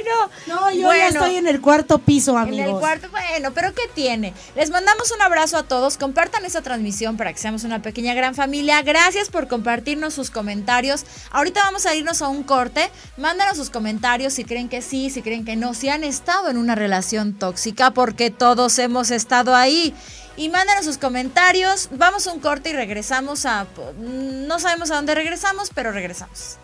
[0.48, 0.54] no.
[0.56, 2.66] No, yo ya estoy en el cuarto piso, amigos.
[2.68, 4.34] En el cuarto, bueno, pero ¿qué tiene?
[4.56, 5.96] Les mandamos un abrazo a todos.
[5.96, 8.82] Compartan esta transmisión para que seamos una pequeña gran familia.
[8.82, 11.04] Gracias por compartirnos sus comentarios.
[11.30, 12.90] Ahorita vamos a irnos a un corte.
[13.16, 16.56] Mándanos sus comentarios si creen que sí, si creen que no, si han estado en
[16.56, 19.94] una relación tóxica, porque todos hemos estado ahí.
[20.36, 21.88] Y mándanos sus comentarios.
[21.92, 23.66] Vamos a un corte y regresamos a.
[23.98, 26.58] No sabemos a dónde regresamos, pero regresamos.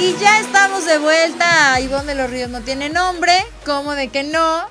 [0.00, 1.80] Y ya estamos de vuelta.
[1.80, 3.32] Ivonne de los Ríos no tiene nombre.
[3.66, 4.68] ¿Cómo de que no?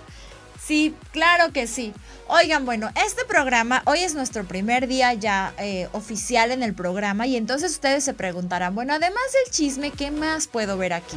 [0.57, 1.93] Sí, claro que sí.
[2.29, 7.25] Oigan, bueno, este programa, hoy es nuestro primer día ya eh, oficial en el programa
[7.25, 11.15] y entonces ustedes se preguntarán, bueno, además del chisme, ¿qué más puedo ver aquí?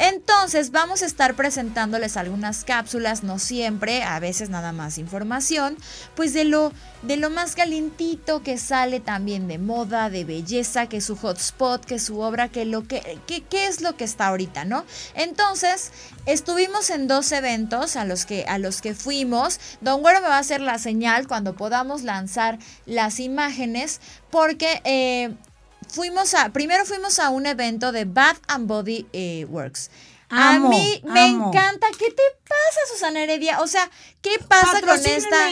[0.00, 5.76] Entonces vamos a estar presentándoles algunas cápsulas, no siempre, a veces nada más información,
[6.14, 10.98] pues de lo, de lo más calientito que sale también de moda, de belleza, que
[10.98, 14.04] es su hotspot, que es su obra, que lo que, que, qué es lo que
[14.04, 14.86] está ahorita, ¿no?
[15.14, 15.90] Entonces,
[16.24, 19.60] estuvimos en dos eventos a los que, a los que fuimos.
[19.82, 25.32] Don Güero me va a la señal cuando podamos lanzar las imágenes, porque eh,
[25.88, 29.90] fuimos a, primero fuimos a un evento de Bath and Body eh, Works.
[30.30, 31.48] Amo, a mí me amo.
[31.48, 31.88] encanta.
[31.98, 33.60] ¿Qué te pasa, Susana Heredia?
[33.60, 33.90] O sea,
[34.22, 35.48] ¿qué pasa con esta?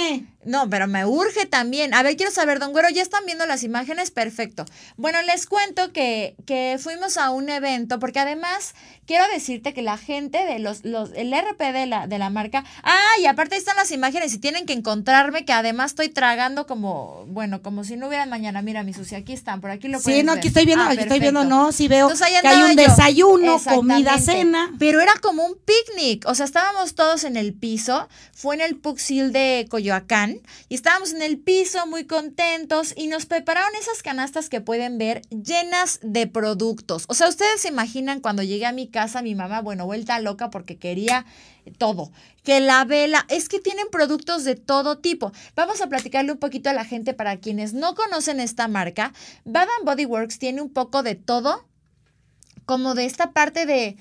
[0.48, 1.92] No, pero me urge también.
[1.94, 4.10] A ver, quiero saber, don Güero, ¿ya están viendo las imágenes?
[4.10, 4.64] Perfecto.
[4.96, 8.74] Bueno, les cuento que, que fuimos a un evento, porque además
[9.06, 12.64] quiero decirte que la gente de los, los el RP de la, de la marca,
[12.82, 16.66] ah, y aparte ahí están las imágenes y tienen que encontrarme, que además estoy tragando
[16.66, 18.62] como, bueno, como si no hubieran mañana.
[18.62, 20.38] Mira, mi sucia, aquí están, por aquí lo Sí, no, ver.
[20.38, 22.76] aquí estoy viendo, Ah, aquí estoy viendo, no, sí veo Entonces, que hay un yo.
[22.76, 24.70] desayuno, comida, cena.
[24.78, 26.24] Pero era como un picnic.
[26.26, 28.08] O sea, estábamos todos en el piso.
[28.32, 30.37] Fue en el Puxil de Coyoacán.
[30.68, 32.94] Y estábamos en el piso muy contentos.
[32.96, 37.04] Y nos prepararon esas canastas que pueden ver llenas de productos.
[37.08, 40.50] O sea, ustedes se imaginan cuando llegué a mi casa, mi mamá, bueno, vuelta loca
[40.50, 41.26] porque quería
[41.76, 42.10] todo.
[42.42, 45.32] Que la vela, es que tienen productos de todo tipo.
[45.54, 49.12] Vamos a platicarle un poquito a la gente para quienes no conocen esta marca.
[49.44, 51.66] Bath and Body Works tiene un poco de todo
[52.64, 53.96] como de esta parte de,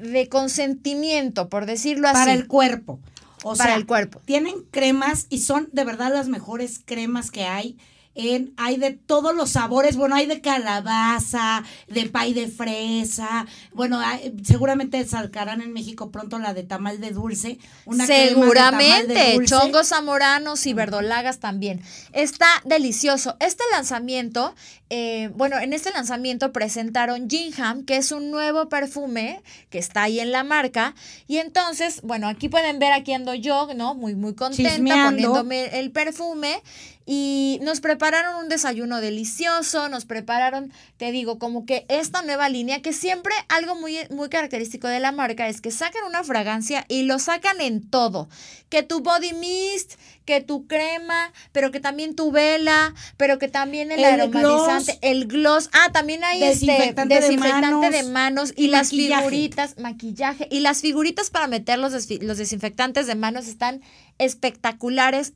[0.00, 2.14] de consentimiento, por decirlo así.
[2.14, 3.00] para el cuerpo.
[3.42, 4.20] O Para sea, el cuerpo.
[4.24, 7.76] Tienen cremas y son de verdad las mejores cremas que hay.
[8.16, 14.00] En, hay de todos los sabores, bueno, hay de calabaza, de pay de fresa, bueno,
[14.00, 17.58] hay- seguramente sacarán en México pronto la de tamal de dulce.
[17.84, 19.54] Una crema de de Seguramente, dulce.
[19.54, 21.82] chongos zamoranos y verdolagas también.
[22.12, 23.36] Está delicioso.
[23.40, 24.54] Este lanzamiento,
[24.90, 30.20] eh, bueno, en este lanzamiento presentaron Gingham, que es un nuevo perfume que está ahí
[30.20, 30.94] en la marca.
[31.28, 33.94] Y entonces, bueno, aquí pueden ver, aquí ando yo, ¿no?
[33.94, 35.10] Muy, muy contenta Chismeando.
[35.10, 36.62] poniéndome el perfume.
[37.08, 42.82] Y nos prepararon un desayuno delicioso, nos prepararon, te digo, como que esta nueva línea,
[42.82, 47.04] que siempre algo muy, muy característico de la marca es que sacan una fragancia y
[47.04, 48.28] lo sacan en todo.
[48.70, 53.92] Que tu body mist, que tu crema, pero que también tu vela, pero que también
[53.92, 54.98] el, El aromatizante, gloss.
[55.02, 55.70] el gloss.
[55.72, 59.22] Ah, también hay Desinfectante este de desinfectante de manos manos y, y las maquillaje.
[59.22, 60.48] figuritas, maquillaje.
[60.50, 63.80] Y las figuritas para meter los, los desinfectantes de manos están
[64.18, 65.34] espectaculares.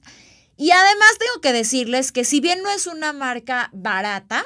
[0.61, 4.45] Y además tengo que decirles que si bien no es una marca barata,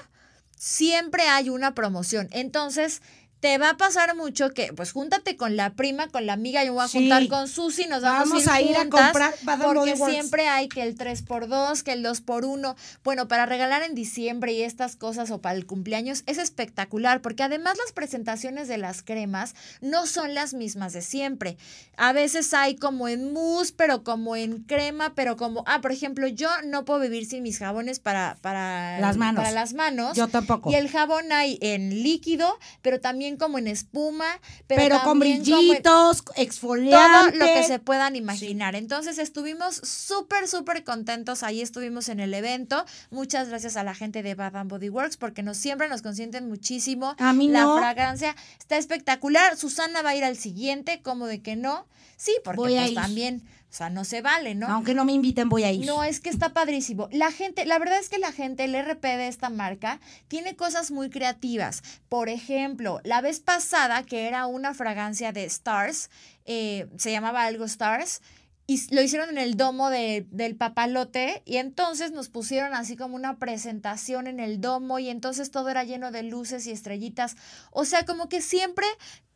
[0.56, 2.28] siempre hay una promoción.
[2.30, 3.02] Entonces,
[3.44, 6.72] te va a pasar mucho que, pues, júntate con la prima, con la amiga, yo
[6.72, 6.96] voy a Sí.
[7.00, 10.48] juntar con Susi, nos vamos, Vamos a a ir, ir a juntas, comprar porque siempre
[10.48, 12.74] hay que el 3x2, que el 2x1.
[13.04, 17.42] Bueno, para regalar en diciembre y estas cosas o para el cumpleaños es espectacular, porque
[17.42, 21.58] además las presentaciones de las cremas no son las mismas de siempre.
[21.98, 26.28] A veces hay como en mousse, pero como en crema, pero como, ah, por ejemplo,
[26.28, 29.42] yo no puedo vivir sin mis jabones para, para Las manos.
[29.44, 30.16] Para las manos.
[30.16, 30.70] Yo tampoco.
[30.70, 35.18] Y el jabón hay en líquido, pero también también como en espuma, pero, Pero, con
[35.18, 37.36] brillitos, todo exfoliante.
[37.36, 38.74] lo que se puedan imaginar.
[38.74, 41.42] Entonces estuvimos súper, súper contentos.
[41.42, 42.84] Ahí estuvimos en el evento.
[43.10, 46.48] Muchas gracias a la gente de Bath and Body Works porque nos siempre nos consienten
[46.48, 47.14] muchísimo.
[47.18, 47.78] A mí la no.
[47.78, 49.56] fragancia está espectacular.
[49.56, 51.86] Susana va a ir al siguiente, como de que no.
[52.16, 53.42] Sí, porque Voy pues también,
[53.74, 54.68] o sea, no se vale, ¿no?
[54.68, 55.84] Aunque no me inviten, voy a ir.
[55.84, 57.08] No, es que está padrísimo.
[57.10, 60.92] La gente, la verdad es que la gente, el RP de esta marca, tiene cosas
[60.92, 61.82] muy creativas.
[62.08, 66.08] Por ejemplo, la vez pasada, que era una fragancia de Stars,
[66.44, 68.22] eh, se llamaba algo Stars,
[68.68, 73.16] y lo hicieron en el domo de- del papalote, y entonces nos pusieron así como
[73.16, 77.34] una presentación en el domo, y entonces todo era lleno de luces y estrellitas.
[77.72, 78.86] O sea, como que siempre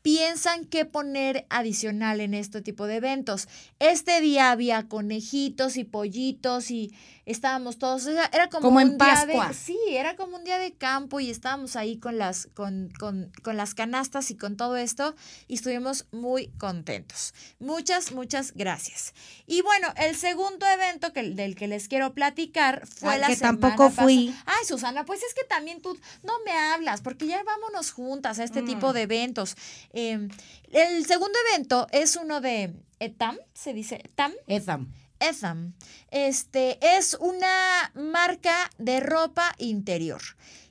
[0.02, 3.48] piensan qué poner adicional en este tipo de eventos.
[3.78, 6.94] Este día había conejitos y pollitos y
[7.26, 10.44] estábamos todos, o sea, era como, Como en un día de, sí, era como un
[10.44, 14.56] día de campo y estábamos ahí con las, con, con, con las canastas y con
[14.56, 15.14] todo esto
[15.46, 17.34] y estuvimos muy contentos.
[17.58, 19.12] Muchas, muchas gracias.
[19.46, 23.60] Y bueno, el segundo evento que, del que les quiero platicar fue la que semana
[23.60, 24.28] tampoco fui.
[24.28, 24.44] pasada.
[24.58, 28.44] Ay, Susana, pues es que también tú no me hablas, porque ya vámonos juntas a
[28.44, 28.66] este Mm.
[28.66, 29.54] tipo de eventos.
[29.92, 30.28] Eh,
[30.72, 34.32] el segundo evento es uno de ETAM, se dice ETAM.
[34.46, 34.92] Etham.
[35.20, 35.74] Etham.
[36.10, 40.20] Este es una marca de ropa interior.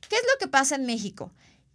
[0.08, 1.32] ¿Qué es lo que pasa en México?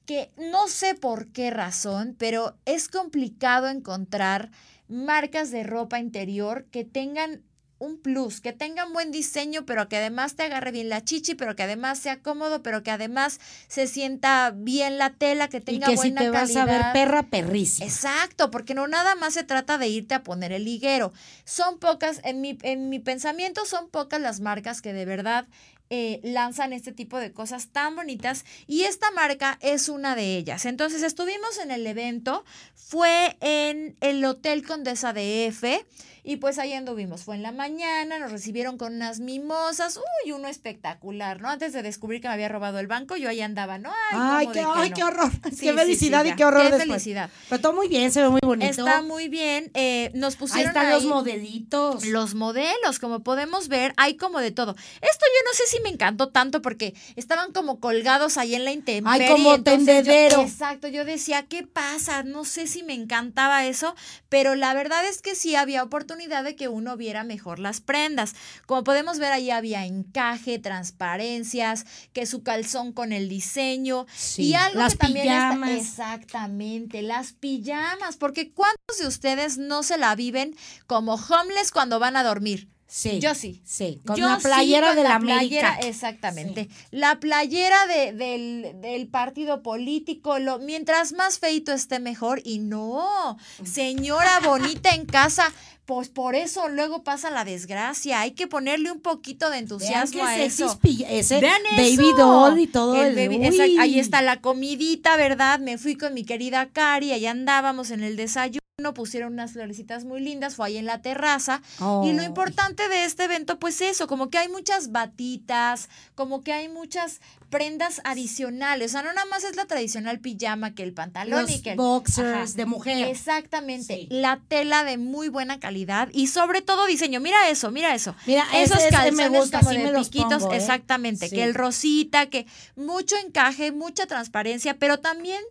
[0.07, 4.51] Que no sé por qué razón, pero es complicado encontrar
[4.89, 7.43] marcas de ropa interior que tengan
[7.83, 11.57] un plus, que tengan buen diseño, pero que además te agarre bien la chichi, pero
[11.57, 15.87] que además sea cómodo, pero que además se sienta bien la tela, que Y tenga
[15.89, 16.93] que si buena te vas a ver calidad.
[16.93, 17.87] perra, perrísima.
[17.87, 21.13] Exacto, porque no nada más se trata de irte a poner el liguero.
[21.45, 25.47] Son pocas, en mi, en mi pensamiento, son pocas las marcas que de verdad
[25.95, 30.65] eh, lanzan este tipo de cosas tan bonitas y esta marca es una de ellas.
[30.65, 35.85] Entonces estuvimos en el evento, fue en el Hotel Condesa de F.
[36.25, 40.47] Y pues ahí anduvimos, fue en la mañana, nos recibieron con unas mimosas, uy, uno
[40.47, 41.49] espectacular, ¿no?
[41.49, 43.91] Antes de descubrir que me había robado el banco, yo ahí andaba, ¿no?
[44.13, 44.97] Ay, Ay, ¿cómo qué, ay no?
[44.97, 45.31] qué horror.
[45.53, 46.89] Sí, qué felicidad sí, y qué horror Qué después.
[46.89, 47.29] felicidad.
[47.49, 48.71] Pero todo muy bien, se ve muy bonito.
[48.71, 49.73] Está muy bien.
[49.75, 52.05] eh, nos Ahí pusieron están ahí los modelitos.
[52.07, 54.77] los modelos, como podemos ver, hay como de todo.
[54.77, 58.71] Esto yo no sé si me encantó tanto porque estaban como colgados ahí en la
[58.71, 59.27] intemperie.
[59.27, 60.41] Ay, como yo- tendedero.
[60.43, 62.23] exacto, yo decía, ¿qué pasa?
[62.23, 63.97] No sé si me encantaba eso,
[64.29, 68.35] pero la verdad es que sí había oportunidad de que uno viera mejor las prendas.
[68.67, 74.55] Como podemos ver, ahí había encaje, transparencias, que su calzón con el diseño Sí, y
[74.55, 75.71] algo las que también está- pijamas.
[75.71, 82.17] exactamente, las pijamas, porque ¿cuántos de ustedes no se la viven como homeless cuando van
[82.17, 82.69] a dormir?
[82.87, 83.21] Sí.
[83.21, 83.63] Yo sí.
[83.65, 85.89] Sí, con Yo la sí, playera con de la, playera, América.
[85.89, 86.69] exactamente.
[86.91, 92.43] La playera de- del, del partido político, lo, mientras más feito esté mejor.
[92.45, 95.51] Y no, señora bonita en casa,
[95.85, 98.21] pues por eso luego pasa la desgracia.
[98.21, 100.67] Hay que ponerle un poquito de entusiasmo a eso.
[101.09, 102.17] ese Vean baby eso.
[102.17, 103.37] doll y todo el, baby-
[103.79, 105.59] ahí está la comidita, ¿verdad?
[105.59, 108.61] Me fui con mi querida Cari, allá andábamos en el desayuno,
[108.95, 111.63] pusieron unas florecitas muy lindas, fue ahí en la terraza.
[112.05, 116.53] Y lo importante de este evento, pues eso, como que hay muchas batitas, como que
[116.53, 118.91] hay muchas prendas adicionales.
[118.91, 121.71] O sea, no nada más es la tradicional pijama que el pantalón los y que
[121.73, 122.57] el- boxers Ajá.
[122.57, 123.09] de mujer.
[123.09, 123.95] Exactamente.
[123.95, 124.07] Sí.
[124.11, 127.21] La tela de muy buena calidad y sobre todo diseño.
[127.21, 128.15] Mira eso, mira eso.
[128.27, 130.57] Mira, Esos ese- ese calzones me gusta, como de me piquitos, pongo, ¿eh?
[130.57, 131.37] exactamente, Sí.
[131.37, 135.43] que el rosita, que mucho encaje, mucha transparencia, pero también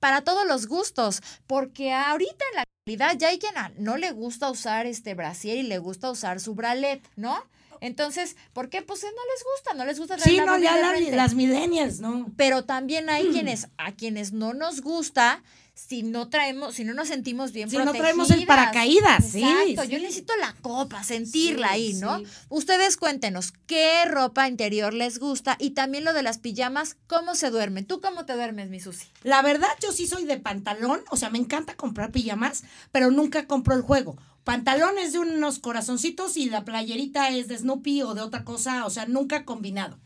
[0.00, 4.50] para todos los gustos, porque ahorita en la actualidad ya hay quien no le gusta
[4.50, 7.42] usar este brasier y le gusta usar su bralet, ¿no?
[7.80, 8.82] Entonces, ¿por qué?
[8.82, 11.34] Pues eh, no les gusta, no les gusta traer Sí, la no, ya la- las
[11.34, 12.32] millennials, ¿no?
[12.36, 15.42] Pero también hay quienes, a quienes no nos gusta,
[15.76, 19.82] si no traemos, si no nos sentimos bien Si no traemos el paracaídas, sí, Exacto,
[19.82, 19.88] sí.
[19.88, 22.22] yo necesito la copa, sentirla Sí, ahí, ¿no?
[22.48, 27.50] Ustedes cuéntenos qué ropa interior les gusta y también lo de las pijamas, cómo se
[27.50, 27.86] duermen.
[27.86, 29.06] ¿Tú cómo te duermes, mi Susi?
[29.24, 33.46] La verdad, yo sí soy de pantalón, o sea, me encanta comprar pijamas, pero nunca
[33.48, 34.16] compro el juego.
[34.44, 38.84] Pantalón es de unos corazoncitos y la playerita es de Snoopy o de otra cosa,
[38.84, 39.98] o sea, nunca combinado.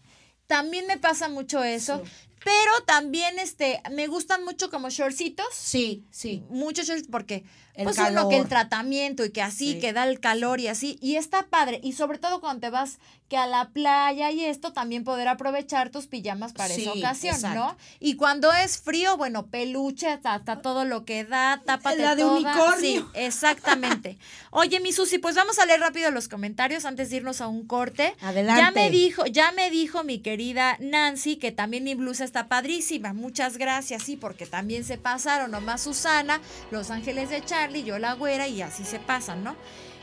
[0.47, 2.11] También me pasa mucho eso, Sí.
[2.45, 5.47] Pero también este me gustan mucho como shortcitos.
[5.53, 6.43] Sí, sí.
[6.51, 8.29] muchos shorts porque El pues uno calor.
[8.31, 9.79] que el tratamiento y que así Sí.
[9.81, 12.99] que da el calor y así y está padre y sobre todo cuando te vas
[13.29, 17.59] que a la playa y esto también poder aprovechar tus pijamas para esa ocasión, exacto.
[17.59, 17.77] ¿no?
[18.01, 22.23] Y cuando es frío, bueno, peluche hasta, hasta todo lo que da, tápate La de
[22.23, 22.37] toda.
[22.39, 23.03] unicornio.
[23.03, 24.19] Sí, exactamente.
[24.51, 27.67] Oye, mi Susi, pues vamos a leer rápido los comentarios antes de irnos a un
[27.67, 28.15] corte.
[28.21, 28.63] Adelante.
[28.63, 33.13] Ya me dijo, ya me dijo mi querida Nancy que también mi blusa está padrísima.
[33.13, 34.05] Muchas gracias.
[34.05, 38.63] Sí, porque también se pasaron nomás Susana, Los Ángeles de Charlie, yo la güera y
[38.63, 39.57] así se pasan, ¿no?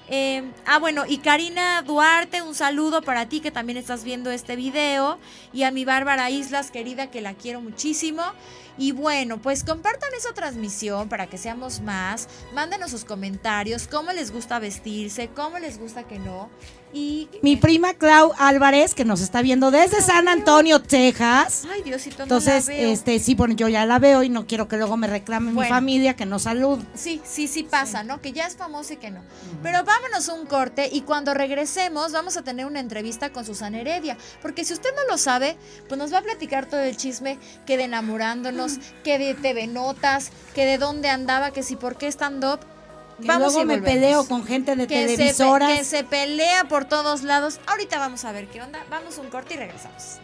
[0.08, 4.56] Eh, ah, bueno, y Karina Duarte, un saludo para ti que también estás viendo este
[4.56, 5.18] video.
[5.54, 8.22] Y a mi Bárbara Islas, querida, que la quiero muchísimo.
[8.78, 12.28] Y bueno, pues compartan esa transmisión para que seamos más.
[12.54, 16.50] Mándenos sus comentarios, cómo les gusta vestirse, cómo les gusta que no.
[16.96, 21.64] Y Mi prima Clau Álvarez, que nos está viendo desde San Antonio, Texas.
[21.70, 22.90] Ay, Diosito, no Entonces, la veo.
[22.90, 25.68] este, sí, bueno, yo ya la veo y no quiero que luego me reclame mi
[25.68, 26.80] familia que no salud.
[26.94, 28.22] Sí, sí, sí pasa, ¿no?
[28.22, 29.20] Que ya es famoso y que no.
[29.62, 34.18] Pero vámonos un corte y cuando regresemos vamos a tener una entrevista con Susana Heredia.
[34.42, 35.58] Porque si usted no lo sabe,
[35.90, 40.32] pues nos va a platicar todo el chisme que de enamorándonos, que de TV Notas,
[40.54, 42.62] que de dónde andaba, que si por qué stand-up.
[43.22, 45.78] Que Vamos luego y me peleo con gente de que se, televisoras.
[45.78, 47.60] que se pelea por todos lados.
[47.68, 48.86] Ahorita vamos a ver qué onda.
[48.90, 50.20] Vamos un corte y regresamos.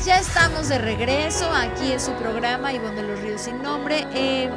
[0.00, 1.52] Pues ya estamos de regreso.
[1.52, 4.06] Aquí es su programa Ivonne de los Ríos sin nombre.
[4.14, 4.48] eh,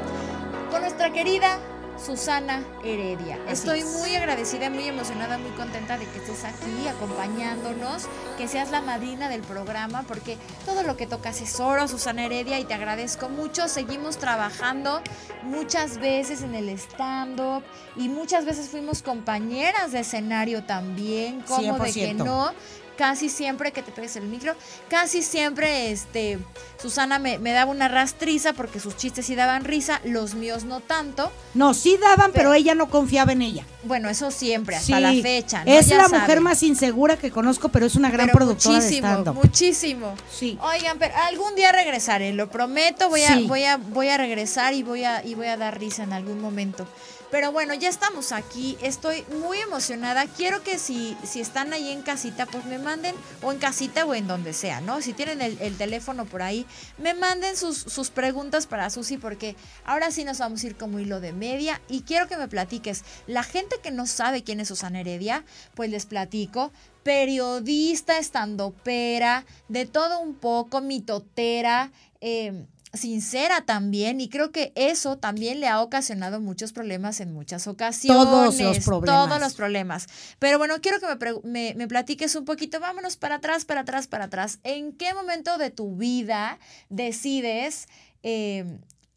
[0.71, 1.59] con nuestra querida
[2.01, 3.35] Susana Heredia.
[3.43, 3.85] Así Estoy es.
[3.87, 8.03] muy agradecida, muy emocionada, muy contenta de que estés aquí acompañándonos,
[8.37, 12.57] que seas la madrina del programa, porque todo lo que tocas es oro, Susana Heredia,
[12.59, 13.67] y te agradezco mucho.
[13.67, 15.01] Seguimos trabajando
[15.43, 17.63] muchas veces en el stand-up
[17.97, 22.23] y muchas veces fuimos compañeras de escenario también, como de que 100%.
[22.23, 22.53] no.
[22.97, 24.53] Casi siempre que te pegues el micro,
[24.87, 26.37] casi siempre este
[26.81, 30.79] Susana me, me daba una rastriza porque sus chistes sí daban risa, los míos no
[30.79, 31.31] tanto.
[31.55, 33.65] No, sí daban, pero ella no confiaba en ella.
[33.83, 35.63] Bueno, eso siempre, hasta Sí, la fecha.
[35.65, 35.71] ¿no?
[35.71, 38.83] Es Ya la mujer más insegura que conozco, pero es una gran Pero productora de
[38.85, 39.33] muchísimo, stand-up.
[39.35, 40.15] muchísimo.
[40.31, 40.59] Sí.
[40.61, 43.45] Oigan, pero algún día regresaré, lo prometo, voy a, Sí.
[43.47, 46.41] voy a, voy a regresar y voy a, y voy a dar risa en algún
[46.41, 46.85] momento.
[47.33, 50.27] Pero bueno, ya estamos aquí, estoy muy emocionada.
[50.27, 54.13] Quiero que si, si están ahí en casita, pues me manden, o en casita o
[54.13, 55.01] en donde sea, ¿no?
[55.01, 56.67] Si tienen el, el teléfono por ahí,
[56.99, 60.99] me manden sus, sus preguntas para Susi, porque ahora sí nos vamos a ir como
[60.99, 61.81] hilo de media.
[61.89, 65.43] Y quiero que me platiques, la gente que no sabe quién es Susana Heredia,
[65.73, 71.91] pues les platico periodista, estandopera, de todo un poco, mitotera,
[72.21, 77.67] eh, sincera también, y creo que eso también le ha ocasionado muchos problemas en muchas
[77.67, 78.23] ocasiones.
[78.23, 79.27] Todos los problemas.
[79.27, 80.07] Todos los problemas.
[80.39, 81.07] Pero bueno, quiero que
[81.43, 84.59] me, me platiques un poquito, vámonos para atrás, para atrás, para atrás.
[84.63, 87.87] ¿En qué momento de tu vida decides
[88.21, 88.65] eh,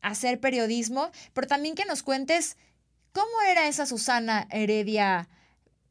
[0.00, 1.10] hacer periodismo?
[1.34, 2.56] Pero también que nos cuentes
[3.12, 5.28] cómo era esa Susana Heredia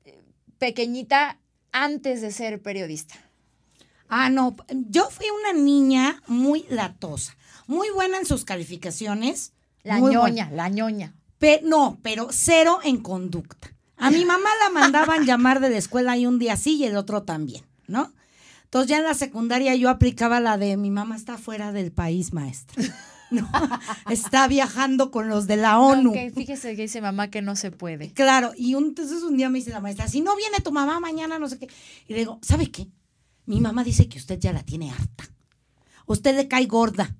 [0.05, 0.19] eh,
[0.57, 1.39] pequeñita
[1.71, 3.15] antes de ser periodista.
[4.07, 7.35] Ah, no, yo fui una niña muy latosa,
[7.67, 9.53] muy buena en sus calificaciones.
[9.83, 10.19] La buena.
[10.21, 11.13] ñoña, la ñoña.
[11.37, 13.69] Pe- no, pero cero en conducta.
[13.97, 16.97] A mi mamá la mandaban llamar de la escuela y un día sí y el
[16.97, 18.11] otro también, ¿no?
[18.65, 22.33] Entonces ya en la secundaria yo aplicaba la de mi mamá está fuera del país,
[22.33, 22.83] maestra.
[23.31, 23.49] No,
[24.11, 26.11] está viajando con los de la ONU.
[26.11, 28.11] Ok, fíjese que dice mamá que no se puede.
[28.13, 30.99] Claro, y un- entonces un día me dice la maestra, si no viene tu mamá
[30.99, 31.67] mañana, no sé qué.
[32.07, 32.87] Y le digo, ¿sabe qué?
[33.47, 35.25] Mi mamá dice que usted ya la tiene harta.
[36.05, 37.15] Usted le cae gorda.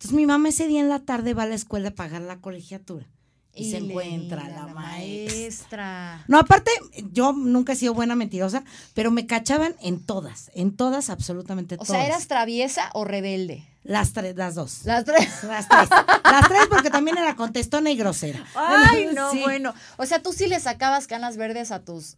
[0.00, 2.38] Entonces mi mamá ese día en la tarde va a la escuela a pagar la
[2.38, 3.04] colegiatura.
[3.52, 4.74] Y, se encuentra la, maestra.
[4.74, 6.24] maestra.
[6.26, 6.70] No, aparte,
[7.12, 11.78] yo nunca he sido buena mentirosa, pero me cachaban en todas, en todas, absolutamente O
[11.78, 11.88] todas.
[11.88, 13.66] sea, ¿eras traviesa o rebelde?
[13.82, 14.86] Las tres, las dos.
[14.86, 15.28] Las tres.
[15.44, 15.88] Las tres.
[16.24, 18.42] Las tres porque también era contestona y grosera.
[18.54, 19.40] Ay, no, Sí.
[19.42, 19.74] bueno.
[19.98, 22.16] O sea, tú sí le sacabas canas verdes a tus,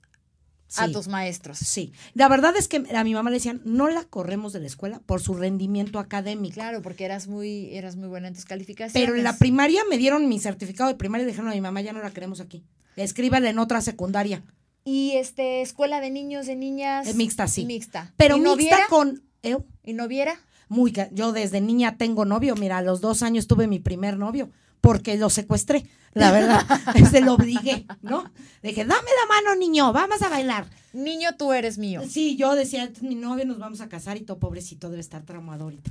[0.77, 1.59] a tus maestros.
[1.59, 4.67] Sí, la verdad es que a mi mamá le decían, no la corremos de la
[4.67, 6.55] escuela por su rendimiento académico.
[6.55, 8.93] Claro, porque eras muy, eras muy buena en tus calificaciones.
[8.95, 11.81] Pero en la primaria me dieron mi certificado de primaria y dijeron a mi mamá,
[11.81, 12.65] ya no la queremos aquí.
[12.97, 14.43] Escríbala en otra secundaria.
[14.85, 17.07] Y este, escuela de niños, de niñas.
[17.07, 17.65] Es mixta, sí.
[17.65, 18.13] Mixta.
[18.17, 18.89] Pero ¿Y no mixta viera?
[18.89, 19.23] con...
[19.43, 19.57] ¿eh?
[19.85, 20.41] ¿Y no viera?
[20.69, 24.51] Muy, yo desde niña tengo novio, mira, a los dos años tuve mi primer novio,
[24.83, 26.67] porque lo secuestré, la verdad,
[27.11, 28.31] se lo obligué, ¿no?
[28.61, 30.67] Le dije, dame la mano, niño, vamos a bailar.
[30.93, 32.03] Niño, tú eres mío.
[32.07, 35.01] Sí, yo decía, "Este es mi novio, nos vamos a casar y todo pobrecito debe
[35.01, 35.91] estar traumado ahorita.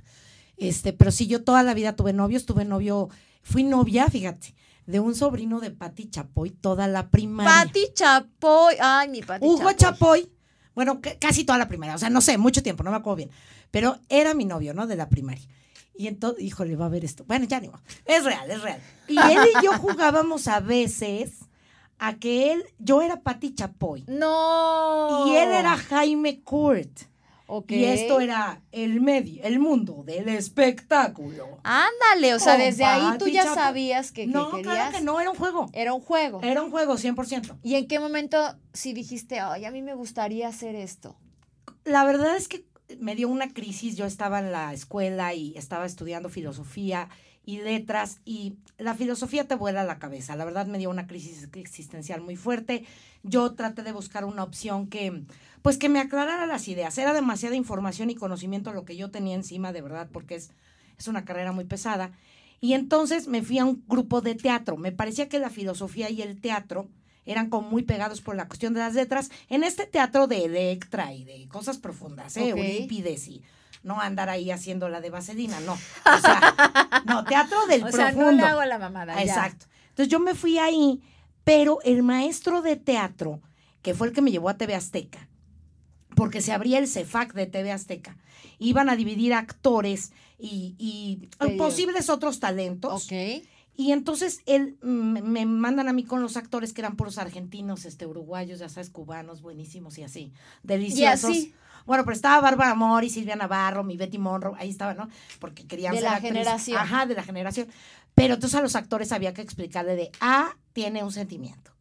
[0.58, 3.10] Este, pero sí, yo toda la vida tuve novios, tuve novio,
[3.42, 4.54] fui novia, fíjate,
[4.86, 7.66] de un sobrino de Pati Chapoy toda la primaria.
[7.66, 8.76] Pati Chapoy.
[8.80, 10.30] Ay, mi Pati Hugo Chapoy,
[10.76, 13.16] bueno, ca- casi toda la primaria, o sea, no sé, mucho tiempo, no me acuerdo
[13.18, 13.30] bien,
[13.72, 14.86] pero era mi novio, ¿no?
[14.86, 15.48] De la primaria.
[16.02, 17.26] Y entonces, híjole, va a ver esto.
[17.26, 17.80] Bueno, ya ni modo.
[18.06, 18.82] Es real, es real.
[19.08, 21.42] Y él y yo jugábamos a veces
[22.00, 24.04] a que él, yo era Patti Chapoy.
[24.08, 25.28] No.
[25.28, 27.02] Y él era Jaime Kurt.
[27.46, 27.70] Ok.
[27.70, 31.60] Y esto era el medio, el mundo del espectáculo.
[31.64, 33.56] Ándale, o sea, Con desde ahí tú Pati ya Chapoy.
[33.56, 34.74] sabías que, que no, querías.
[34.74, 35.70] claro que no, era un juego.
[35.72, 36.40] Era un juego.
[36.42, 37.60] Era un juego, 100%.
[37.62, 41.16] ¿Y en qué momento si dijiste, ay, a mí me gustaría hacer esto?
[41.84, 42.66] La verdad es que
[43.00, 43.96] me dio una crisis.
[43.96, 47.10] Yo estaba en la escuela y estaba estudiando filosofía
[47.44, 50.36] y letras y la filosofía te vuela la cabeza.
[50.36, 52.86] La verdad me dio una crisis existencial muy fuerte.
[53.24, 55.24] Yo traté de buscar una opción que,
[55.62, 56.98] pues que me aclarara las ideas.
[56.98, 60.52] Era demasiada información y conocimiento lo que yo tenía encima, de verdad, porque es,
[60.98, 62.12] es una carrera muy pesada.
[62.60, 64.78] Y entonces me fui a un grupo de teatro.
[64.78, 66.90] Me parecía que la filosofía y el teatro
[67.26, 69.30] eran como muy pegados por la cuestión de las letras.
[69.50, 72.50] En este teatro de Electra y de cosas profundas, ¿eh?
[72.50, 73.44] Eurípides y
[73.84, 75.74] no andar ahí haciendo la de vaselina, no.
[75.74, 78.32] O sea, no, teatro del O sea, profundo.
[78.32, 79.16] no le hago la mamada.
[79.16, 79.22] ya.
[79.22, 79.66] Exacto.
[79.90, 81.02] Entonces yo me fui ahí,
[81.44, 83.42] pero el maestro de teatro,
[83.82, 85.28] que fue el que me llevó a TV Azteca,
[86.16, 88.18] porque se abría el CEFAC de TV Azteca,
[88.60, 93.06] iban a dividir actores y, posibles otros talentos.
[93.06, 93.44] Ok.
[93.82, 98.06] Y entonces él me mandan a mí con los actores que eran puros argentinos, este,
[98.06, 101.32] uruguayos, ya sabes, cubanos, buenísimos y así, deliciosos.
[101.32, 101.56] así.
[101.88, 105.10] Bueno, pero estaba Bárbara Amor y Silvia Navarro, mi Betty Monroe, ahí estaba, ¿no?
[105.40, 106.78] Porque querían De ser la generación.
[106.80, 107.70] Ajá, de la generación.
[108.14, 111.72] Pero entonces a los actores había que explicarle de A, tiene un sentimiento.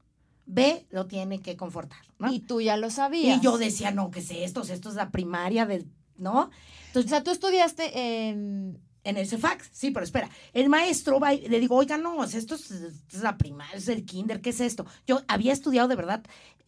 [0.46, 2.32] B, lo tiene que confortar, ¿no?
[2.32, 3.42] Y Y, tú ya lo sabías.
[3.42, 4.62] yo decía, no, ¿qué es esto?
[4.62, 5.86] Esto es la primaria del,
[6.16, 6.44] ¿no?
[6.44, 6.50] O
[6.86, 8.80] Entonces, sea, tú estudiaste en...
[9.04, 12.54] en el CEFAC, sí, pero espera, el maestro va y le digo, oiga, no, esto
[12.54, 14.84] es, esto es la primaria, es el kinder, ¿qué es esto?
[15.06, 16.22] Yo había estudiado de verdad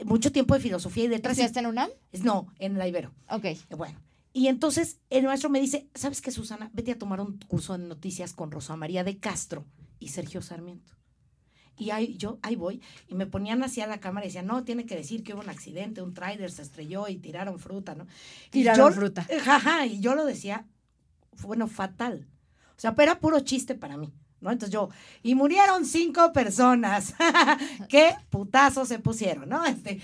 [0.04, 1.36] mucho tiempo de filosofía y letras.
[1.36, 1.90] y- ¿Estudiaste en UNAM?
[2.22, 3.12] no, en la Ibero.
[3.28, 3.44] Ok.
[3.44, 3.98] Eh, Bueno,
[4.32, 6.70] y entonces el maestro me dice, ¿sabes qué, Susana?
[6.72, 9.66] Vete a tomar un curso de noticias con Rosa María de Castro
[10.00, 10.94] y Sergio Sarmiento.
[11.78, 14.62] Y ahí, yo ahí voy, y me ponían así a la cámara y decían, no,
[14.62, 18.06] tiene que decir que hubo un accidente, un tráiler se estrelló y tiraron fruta, ¿no?
[18.48, 19.26] Y Tiraron yo- fruta.
[19.46, 20.66] Ajá, y yo lo decía,
[21.42, 22.26] bueno, fatal.
[22.76, 24.50] O sea, pero era puro chiste para mí, ¿no?
[24.50, 24.88] Entonces yo,
[25.22, 27.14] y murieron cinco personas.
[27.88, 29.64] ¿Qué putazo se pusieron, no?
[29.64, 30.00] Este,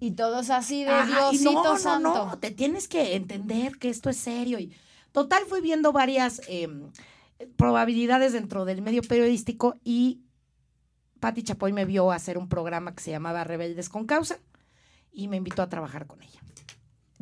[0.00, 2.26] Y todos así de Ajá, Diosito no, no, santo.
[2.26, 4.58] no, te tienes que entender que esto es serio.
[4.58, 4.72] Y
[5.12, 6.68] total, fui viendo varias eh,
[7.56, 10.20] probabilidades dentro del medio periodístico y
[11.20, 14.38] Patti Chapoy me vio hacer un programa que se llamaba Rebeldes con Causa
[15.12, 16.40] y me invitó a trabajar con ella.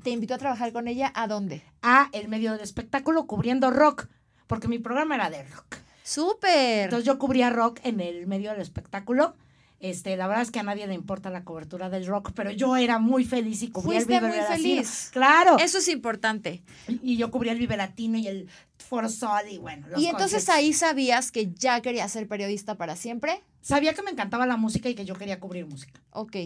[0.02, 1.62] Te invitó a trabajar con ella, ¿a dónde?
[1.82, 4.08] A el medio del espectáculo cubriendo rock,
[4.46, 5.76] porque mi programa era de rock.
[6.02, 6.84] ¡Súper!
[6.84, 9.34] Entonces yo cubría rock en el medio del espectáculo.
[9.80, 12.76] Este, la verdad es que a nadie le importa la cobertura del rock, pero yo
[12.76, 15.08] era muy feliz y cubría el Vive muy feliz.
[15.10, 15.58] Claro.
[15.58, 16.62] Eso es importante.
[17.02, 19.88] Y yo cubría el Vive Latino y el Foro Sol y bueno.
[19.88, 23.42] los y entonces ahí sabías que ya querías ser periodista para siempre.
[23.62, 26.00] Sabía que me encantaba la música y que yo quería cubrir música.
[26.10, 26.36] Ok.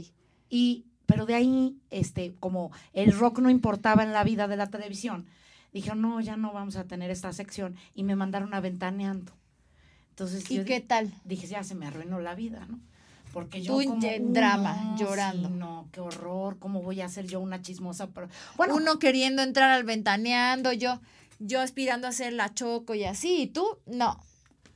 [0.49, 4.69] Y, pero de ahí, este, como el rock no importaba en la vida de la
[4.69, 5.27] televisión,
[5.73, 7.77] dije, no, ya no vamos a tener esta sección.
[7.95, 9.33] Y me mandaron a Ventaneando.
[10.11, 11.13] Entonces ¿Y yo qué tal?
[11.25, 12.79] dije, ya se me arruinó la vida, ¿no?
[13.33, 15.49] Porque yo Tú como, en "Uh, drama, no, llorando".
[15.49, 18.07] sí, no, qué horror, ¿cómo voy a ser yo una chismosa?
[18.11, 21.01] Pero, bueno, Uno queriendo entrar al ventaneando, yo,
[21.41, 24.21] yo aspirando a ser la choco y así, y tú, no.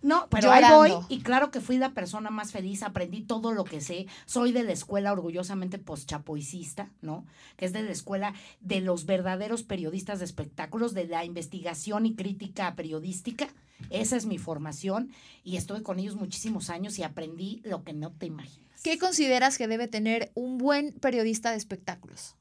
[0.01, 3.65] No, pero ahí voy y claro que fui la persona más feliz, aprendí todo lo
[3.65, 7.27] que sé, soy de la escuela orgullosamente postchapoicista, ¿no?
[7.57, 12.15] Que es de la escuela de los verdaderos periodistas de espectáculos, de la investigación y
[12.15, 13.49] crítica periodística.
[13.91, 15.11] Esa es mi formación
[15.43, 18.83] y estuve con ellos muchísimos años y aprendí lo que no te imaginas.
[18.83, 22.37] ¿Qué consideras que debe tener un buen periodista de espectáculos?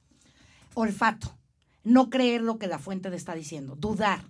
[0.76, 1.36] Olfato,
[1.84, 4.22] no creer lo que la fuente te está diciendo, dudar.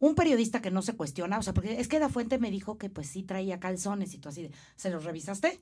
[0.00, 2.78] Un periodista que no se cuestiona, o sea, porque es que la fuente me dijo
[2.78, 5.60] que pues sí traía calzones y tú así de, ¿se los revisaste?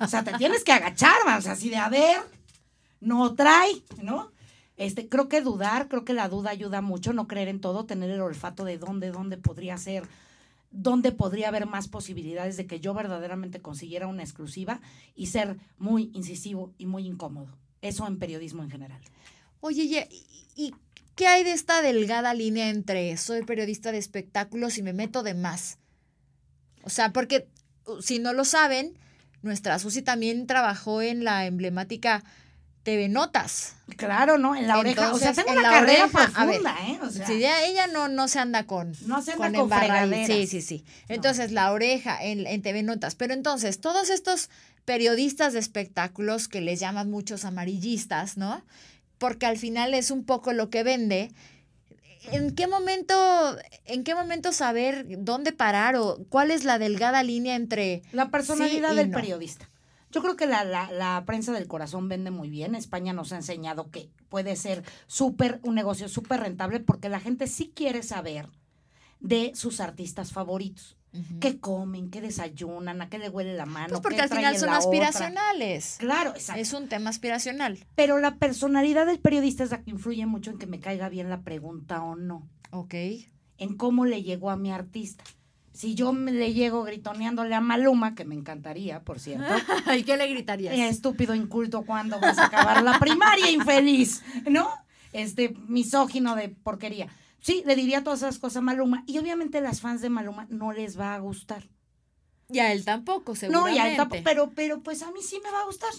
[0.00, 2.20] o sea, te tienes que agachar, vamos, así de, a ver,
[3.00, 4.32] no trae, ¿no?
[4.76, 8.10] Este, creo que dudar, creo que la duda ayuda mucho, no creer en todo, tener
[8.10, 10.04] el olfato de dónde, dónde podría ser,
[10.70, 14.80] dónde podría haber más posibilidades de que yo verdaderamente consiguiera una exclusiva
[15.14, 17.48] y ser muy incisivo y muy incómodo.
[17.82, 19.00] Eso en periodismo en general.
[19.60, 20.08] Oye,
[20.56, 20.74] y
[21.14, 25.34] qué hay de esta delgada línea entre soy periodista de espectáculos y me meto de
[25.34, 25.78] más?
[26.84, 27.48] O sea, porque
[27.86, 28.98] uh, si no lo saben,
[29.42, 32.24] nuestra Susi también trabajó en la emblemática
[32.82, 33.74] TV Notas.
[33.96, 34.56] Claro, ¿no?
[34.56, 35.12] En la oreja.
[35.14, 36.98] O sea, tengo en una carrera oreja, a ver, profunda, ¿eh?
[37.02, 40.26] O sea, ya- ella no, no se anda con, no se anda con, fregaderas.
[40.26, 40.84] Sí, sí, sí.
[41.08, 43.14] Entonces, la oreja en, en TV Notas.
[43.14, 44.50] Pero entonces, todos estos
[44.84, 48.64] periodistas de espectáculos que les llaman muchos amarillistas, ¿no?
[49.22, 51.30] Porque al final es un poco lo que vende.
[52.32, 53.14] ¿En qué momento,
[53.84, 58.88] en qué momento saber dónde parar o cuál es la delgada línea entre La personalidad
[58.88, 59.16] Sí y del no.
[59.16, 59.70] periodista.
[60.10, 62.74] Yo creo que la, la, la prensa del corazón vende muy bien.
[62.74, 67.46] España nos ha enseñado que puede ser súper, un negocio súper rentable porque la gente
[67.46, 68.48] sí quiere saber
[69.20, 70.96] de sus artistas favoritos.
[71.40, 72.10] ¿Qué comen?
[72.10, 73.02] ¿Qué desayunan?
[73.02, 73.88] ¿A qué le huele la mano?
[73.88, 74.78] Pues porque qué al final son otra?
[74.78, 75.96] aspiracionales.
[75.98, 76.60] Claro, exacto.
[76.60, 77.78] Es un tema aspiracional.
[77.94, 81.28] Pero la personalidad del periodista es la que influye mucho en que me caiga bien
[81.28, 82.48] la pregunta o no.
[82.70, 82.94] Ok.
[83.58, 85.22] En cómo le llegó a mi artista.
[85.74, 89.52] Si yo me le llego gritoneándole a Maluma, que me encantaría, por cierto.
[89.96, 90.74] ¿Y qué le gritarías?
[90.74, 94.22] Estúpido inculto, ¿cuándo vas a acabar la primaria, infeliz?
[94.50, 94.68] ¿No?
[95.12, 97.08] Este misógino de porquería.
[97.42, 99.02] Sí, le diría todas esas cosas a Maluma.
[99.06, 101.68] Y obviamente las fans de Maluma no les va a gustar.
[102.48, 103.76] Y a él tampoco, No, seguramente.
[103.76, 105.90] y a él tampoco, pero, pero pues a mí sí me va a gustar.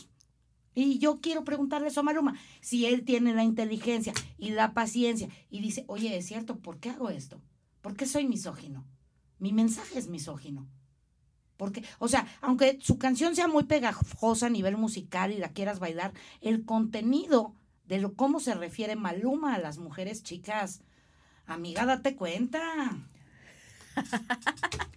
[0.74, 2.36] Y yo quiero preguntarle eso a Maluma.
[2.62, 6.92] Si él tiene la inteligencia y la paciencia y dice, oye, es cierto, ¿por qué
[6.92, 7.42] hago esto?
[7.82, 8.86] ¿Por qué soy misógino?
[9.38, 10.66] Mi mensaje es misógino.
[11.58, 15.80] Porque, o sea, aunque su canción sea muy pegajosa a nivel musical y la quieras
[15.80, 17.54] bailar, el contenido
[17.86, 20.82] de lo cómo se refiere Maluma a las mujeres chicas,
[21.46, 22.62] amiga, date cuenta.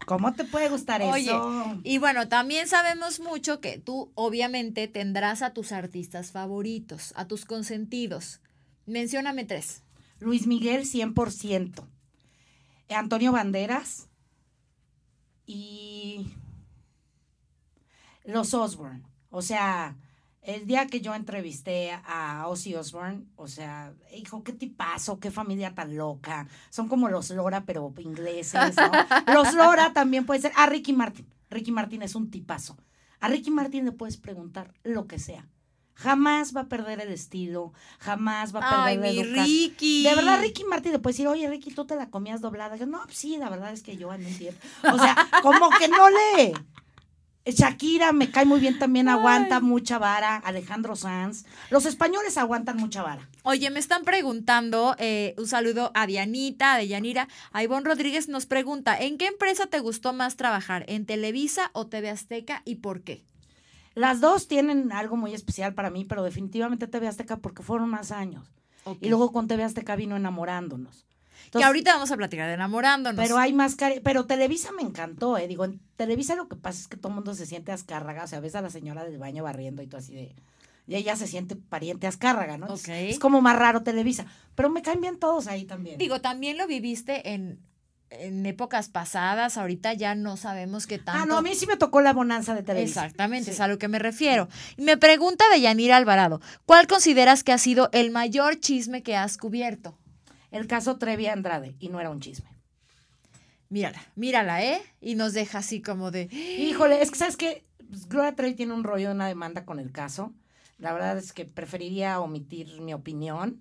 [0.06, 1.80] ¿Cómo te puede gustar Oye, eso?
[1.82, 7.44] Y bueno, también sabemos mucho que tú obviamente tendrás a tus artistas favoritos, a tus
[7.44, 8.40] consentidos.
[8.86, 9.82] Mencióname tres.
[10.20, 11.84] Luis Miguel 100%.
[12.88, 14.08] Antonio Banderas
[15.44, 16.28] y
[18.24, 19.02] los Osborne.
[19.30, 19.96] O sea,
[20.46, 25.74] el día que yo entrevisté a Ozzy Osbourne, o sea, hijo, qué tipazo, qué familia
[25.74, 26.46] tan loca.
[26.70, 28.90] Son como los Lora, pero ingleses, ¿no?
[29.34, 30.52] Los Lora también puede ser.
[30.54, 31.26] A Ricky Martin.
[31.50, 32.76] Ricky Martin es un tipazo.
[33.18, 35.48] A Ricky Martin le puedes preguntar lo que sea.
[35.94, 39.40] Jamás va a perder el estilo, jamás va a perder Ay, la mi.
[39.40, 40.04] Ricky.
[40.04, 42.76] De verdad, Ricky Martin le puede decir, oye, Ricky, tú te la comías doblada.
[42.76, 44.60] Yo, no, sí, la verdad es que yo en un tiempo.
[44.92, 46.52] O sea, como que no le.
[47.52, 50.36] Shakira me cae muy bien también, aguanta mucha vara.
[50.36, 51.44] Alejandro Sanz.
[51.70, 53.28] Los españoles aguantan mucha vara.
[53.44, 57.28] Oye, me están preguntando, eh, un saludo a Dianita, a Deyanira.
[57.52, 60.84] A Ivonne Rodríguez nos pregunta, ¿en qué empresa te gustó más trabajar?
[60.88, 63.24] ¿En Televisa o TV Azteca y por qué?
[63.94, 68.10] Las dos tienen algo muy especial para mí, pero definitivamente TV Azteca porque fueron más
[68.10, 68.52] años.
[69.00, 71.05] Y luego con TV Azteca vino enamorándonos.
[71.52, 73.22] Que ahorita vamos a platicar de enamorándonos.
[73.22, 75.46] Pero hay más pero Televisa me encantó, eh.
[75.48, 78.26] Digo, en Televisa lo que pasa es que todo el mundo se siente ascárraga, o
[78.26, 80.34] sea, ves a la señora del baño barriendo y todo así de
[80.88, 82.66] y ella se siente pariente ascárraga, ¿no?
[82.66, 82.88] Ok.
[82.88, 84.24] Es como más raro Televisa,
[84.54, 85.98] pero me caen bien todos ahí también.
[85.98, 87.58] Digo, también lo viviste en,
[88.10, 91.20] en épocas pasadas, ahorita ya no sabemos qué tanto.
[91.20, 93.04] ah, no, a mí sí me tocó la bonanza de Televisa.
[93.04, 93.50] Exactamente, Sí.
[93.50, 94.48] es a lo que me refiero.
[94.76, 99.16] Y me pregunta de Yanira Alvarado, ¿cuál consideras que ha sido el mayor chisme que
[99.16, 99.98] has cubierto?
[100.56, 102.48] El caso Trevi Andrade y no era un chisme.
[103.68, 104.80] Mírala, mírala, ¿eh?
[105.00, 106.28] Y nos deja así como de...
[106.32, 107.64] Híjole, es que sabes que
[108.08, 110.32] Gloria Trevi tiene un rollo de una demanda con el caso.
[110.78, 113.60] La verdad es que preferiría omitir mi opinión.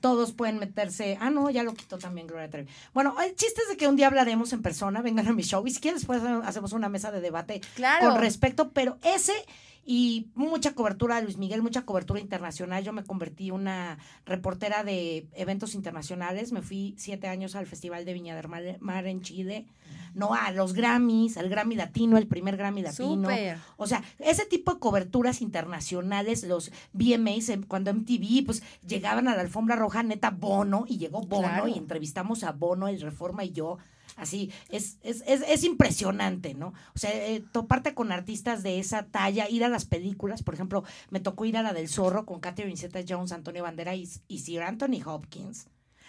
[0.00, 1.16] Todos pueden meterse.
[1.20, 2.68] Ah, no, ya lo quitó también Gloria Trevi.
[2.92, 5.64] Bueno, el chiste es de que un día hablaremos en persona, vengan a mi show.
[5.64, 8.08] Y si quieres, después hacemos una mesa de debate Claro.
[8.10, 9.32] con respecto, pero ese
[9.88, 12.82] y mucha cobertura de Luis Miguel, mucha cobertura internacional.
[12.82, 16.50] Yo me convertí una reportera de eventos internacionales.
[16.50, 18.48] Me fui siete años al Festival de Viña del
[18.80, 19.64] Mar, en Chile.
[20.12, 23.28] No, a los Grammys, al Grammy Latino, el primer Grammy Latino.
[23.28, 23.58] Súper.
[23.76, 29.36] O sea, ese tipo de coberturas internacionales, los VMAs, em, cuando MTV, pues llegaban a
[29.36, 31.68] la alfombra roja, neta Bono, y llegó Bono, Claro.
[31.68, 33.78] y entrevistamos a Bono, el Reforma y yo.
[34.16, 36.68] Así, es, es, es, es impresionante, ¿no?
[36.94, 40.84] O sea, eh, toparte con artistas de esa talla, ir a las películas, por ejemplo,
[41.10, 44.38] me tocó ir a la del Zorro con Catherine Zeta Jones, Antonio Bandera y, y
[44.38, 45.68] Sir Anthony Hopkins.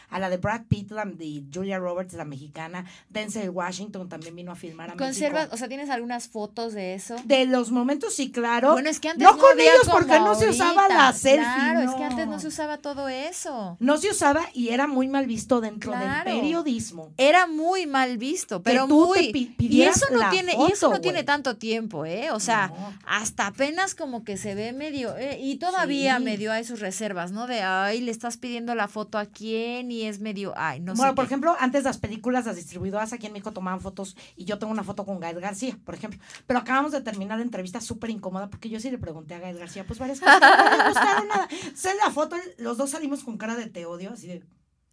[0.10, 2.86] A la de Brad Pitt, la de Julia Roberts, la mexicana.
[3.10, 5.56] Denzel Washington también vino a filmar a ¿Conservas, México.
[5.56, 7.16] o sea, tienes algunas fotos de eso?
[7.26, 8.72] De los momentos, sí, claro.
[8.74, 11.44] Bueno, es que antes no, no, con ellos porque no se usaba la selfie.
[11.44, 11.98] Claro, es no.
[11.98, 13.76] que antes no se usaba todo eso.
[13.80, 16.30] No se usaba y era muy mal visto dentro Claro.
[16.30, 17.12] del periodismo.
[17.18, 20.90] Era muy mal visto, pero tú muy te y eso no la tiene y eso
[20.90, 22.32] no tiene tanto tiempo, ¿eh?
[22.32, 22.94] O sea, No.
[23.06, 26.24] hasta apenas como que se ve medio eh, y todavía Sí.
[26.24, 27.46] medio hay sus reservas, ¿no?
[27.48, 31.12] De ay, le estás pidiendo la foto a quién y es medio ay, no bueno,
[31.12, 31.16] sé.
[31.16, 31.28] por qué.
[31.28, 34.84] ejemplo, antes las películas, las distribuidoras aquí en México tomaban fotos y yo tengo una
[34.84, 36.20] foto con Gael García, por ejemplo.
[36.46, 39.58] Pero acabamos de terminar la entrevista súper incómoda porque yo sí le pregunté a Gael
[39.58, 41.48] García, pues varias cosas, no le gustaron nada.
[41.76, 44.44] Se la foto, los dos salimos con cara de te odio, así de...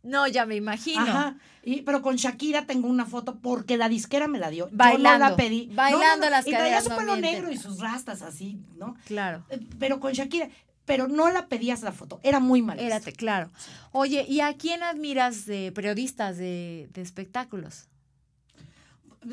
[0.05, 1.01] No, ya me imagino.
[1.01, 1.39] Ajá.
[1.63, 4.67] Y, pero con Shakira tengo una foto porque la disquera me la dio.
[4.67, 5.71] Yo no Bailando, la pedí.
[5.73, 6.31] Bailando no, no.
[6.31, 8.97] las Y traía caderas, su pelo negro y sus rastas así, ¿no?
[9.07, 9.45] Claro.
[9.49, 10.51] Eh, Pero con Shakira.
[10.85, 12.21] Pero no la pedías la foto.
[12.23, 12.79] Era muy mal.
[12.79, 13.51] Érate, claro.
[13.93, 17.89] Oye, ¿y a quién admiras de periodistas de, de espectáculos?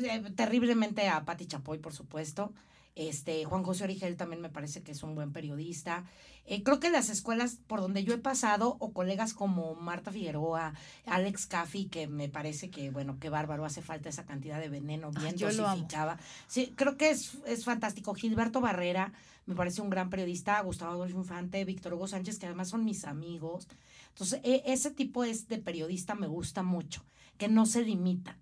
[0.02, 2.52] Eh, terriblemente a Patti Chapoy, por supuesto.
[2.94, 6.04] Este, Juan José Origel también me parece que es un buen periodista.
[6.44, 10.74] Eh, creo que las escuelas por donde yo he pasado, o colegas como Marta Figueroa,
[11.06, 15.10] Alex Caffi, que me parece que, bueno, qué bárbaro, hace falta esa cantidad de veneno
[15.12, 15.76] bien yo lo amo.
[15.76, 16.18] dosificada.
[16.48, 18.14] Sí, creo que es, es fantástico.
[18.14, 19.12] Gilberto Barrera,
[19.46, 23.04] me parece un gran periodista, Gustavo Adolfo Infante, Víctor Hugo Sánchez, que además son mis
[23.04, 23.68] amigos.
[24.08, 27.04] Entonces, e- ese tipo es de periodista me gusta mucho,
[27.38, 28.36] que no se limita,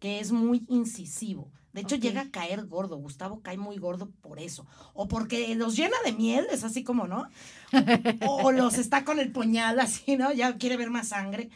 [0.00, 1.50] que es muy incisivo.
[1.72, 2.96] De hecho, llega a caer gordo.
[2.96, 4.66] Gustavo cae muy gordo por eso.
[4.92, 7.28] O porque los llena de miel, es así como, ¿no?
[8.26, 10.32] O los está con el puñal así, ¿no?
[10.32, 11.48] Ya quiere ver más sangre.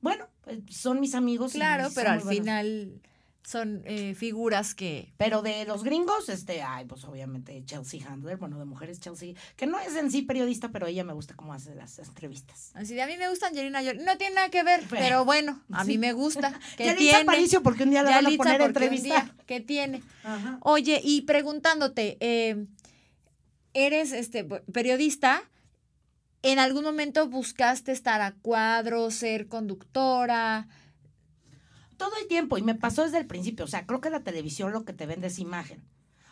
[0.00, 1.52] Bueno, pues, son mis amigos.
[1.52, 2.34] Claro, pero al buenos.
[2.34, 3.00] final
[3.48, 5.10] son eh, figuras que...
[5.16, 9.66] Pero de los gringos, este, ay, pues obviamente Chelsea Handler, bueno, de mujeres Chelsea, que
[9.66, 12.72] no es en sí periodista, pero ella me gusta cómo hace las entrevistas.
[12.74, 14.04] Así de a mí me gusta Angelina Jolie.
[14.04, 15.92] No tiene nada que ver, Pero- pero bueno, a sí.
[15.92, 16.60] mí me gusta.
[16.76, 17.22] que tiene?
[17.22, 19.32] Aparicio, porque un día la van a poner a entrevistar.
[19.46, 20.02] ¿Qué tiene?
[20.24, 20.58] Ajá.
[20.60, 22.66] Oye, y preguntándote, eh,
[23.72, 25.42] eres este periodista,
[26.42, 30.68] ¿en algún momento buscaste estar a cuadro, ser conductora?
[31.98, 33.66] Todo el tiempo, y me pasó desde el principio.
[33.66, 35.82] O sea, creo que la televisión lo que te vende es imagen.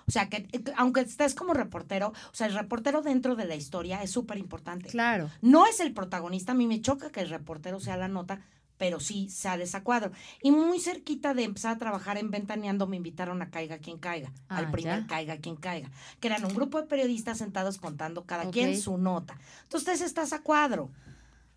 [0.08, 3.56] O sea, que eh, aunque estés como reportero, o sea, el reportero dentro de la
[3.56, 4.88] historia es súper importante.
[4.88, 5.30] Claro.
[5.42, 8.40] No es el protagonista, a mí me choca que el reportero sea la nota,
[8.78, 10.12] pero sí sales a cuadro.
[10.42, 14.32] Y muy cerquita de empezar a trabajar en Ventaneando me invitaron a Caiga quien caiga,
[14.48, 15.06] Ah, al primer ya.
[15.06, 15.90] Caiga quien caiga,
[16.20, 19.36] que eran un grupo de periodistas sentados contando cada quien su nota.
[19.64, 20.90] Entonces estás a cuadro.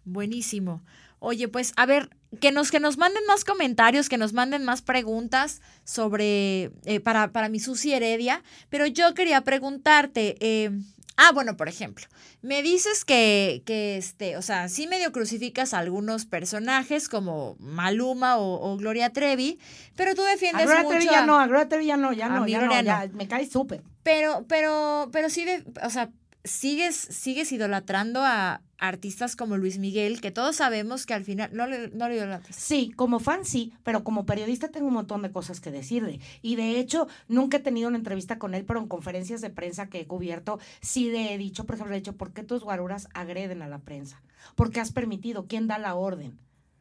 [0.05, 0.81] Buenísimo.
[1.19, 2.09] Oye, pues a ver,
[2.39, 7.31] que nos, que nos manden más comentarios, que nos manden más preguntas sobre, eh, para,
[7.31, 10.71] para mi Susi Heredia, pero yo quería preguntarte, eh,
[11.17, 12.05] ah, bueno, por ejemplo,
[12.41, 18.37] me dices que, que este, o sea, sí medio crucificas a algunos personajes como Maluma
[18.37, 19.59] o, o Gloria Trevi,
[19.97, 22.13] pero tú A defiendes Gloria mucho Trevi ya a- no, a Gloria Trevi ya no,
[22.13, 23.83] ya a no, ya no, Gloria ya me cae súper.
[24.03, 26.11] pero, pero, pero sí, de, o sea,
[26.43, 31.67] sigues, sigues idolatrando a artistas como Luis Miguel, que todos sabemos que al final no
[31.67, 32.55] le, no le idolatras.
[32.55, 36.19] Sí, como fan sí, pero como periodista tengo un montón de cosas que decirle.
[36.41, 39.89] Y de hecho, nunca he tenido una entrevista con él, pero en conferencias de prensa
[39.89, 43.09] que he cubierto, sí le he dicho, por ejemplo, he dicho, ¿por qué tus guaruras
[43.13, 44.21] agreden a la prensa?
[44.55, 45.45] ¿Por qué has permitido?
[45.47, 46.39] ¿Quién da la orden?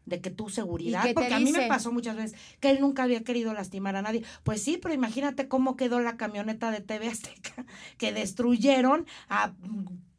[0.08, 2.80] De que tu seguridad, qué te porque a mí me pasó muchas veces que él
[2.80, 4.24] nunca había querido lastimar a nadie.
[4.42, 7.66] Pues sí, pero imagínate cómo quedó la camioneta de TV Azteca,
[7.98, 9.52] que destruyeron a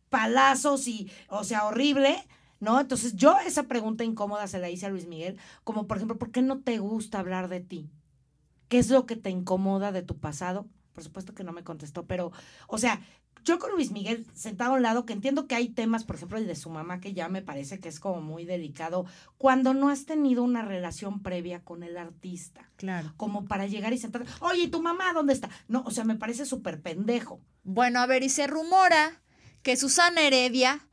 [0.10, 2.28] palazos y, o sea, horrible,
[2.60, 2.80] ¿no?
[2.80, 6.32] Entonces yo esa pregunta incómoda se la hice a Luis Miguel, como por ejemplo, ¿por
[6.32, 7.90] qué no te gusta hablar de ti?
[8.68, 10.68] ¿Qué es lo que te incomoda de tu pasado?
[10.94, 12.32] Por supuesto que no me contestó, pero,
[12.68, 13.02] o sea,
[13.44, 16.38] yo con Luis Miguel sentado a un lado, que entiendo que hay temas, por ejemplo,
[16.38, 19.06] el de su mamá, que ya me parece que es como muy delicado,
[19.38, 23.14] cuando no has tenido una relación previa con el artista, Claro.
[23.18, 25.50] como para llegar y sentar, oye, ¿y tu mamá dónde está?
[25.68, 27.40] No, o sea, me parece súper pendejo.
[27.64, 29.22] Bueno, a ver, y se rumora
[29.64, 30.88] que Susana Heredia,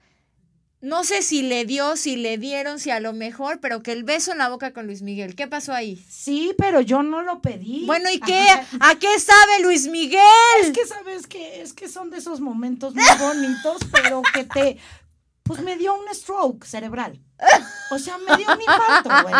[0.82, 4.04] no sé si le dio, si le dieron, si a lo mejor, pero que el
[4.04, 5.34] beso en la boca con Luis Miguel.
[5.34, 6.04] ¿Qué pasó ahí?
[6.08, 7.84] Sí, pero yo no lo pedí.
[7.86, 8.46] Bueno, ¿y qué?
[8.80, 10.20] ¿A qué sabe Luis Miguel?
[10.62, 14.78] Es que sabes que es que son de esos momentos muy bonitos, pero que te
[15.42, 17.20] pues me dio un stroke cerebral.
[17.92, 19.34] O sea, me dio un infarto, güey.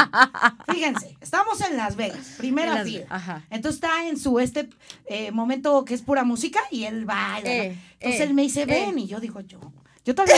[0.73, 3.07] Fíjense, estamos en Las Vegas, primera En las- fila.
[3.11, 3.45] Ajá.
[3.51, 4.69] Entonces está en su este
[5.07, 7.41] eh, momento que es pura música y él baila.
[7.41, 7.47] ¿no?
[7.49, 8.67] Eh, Entonces eh, él me dice, eh.
[8.67, 9.59] ven, y yo digo, yo,
[10.05, 10.35] yo todavía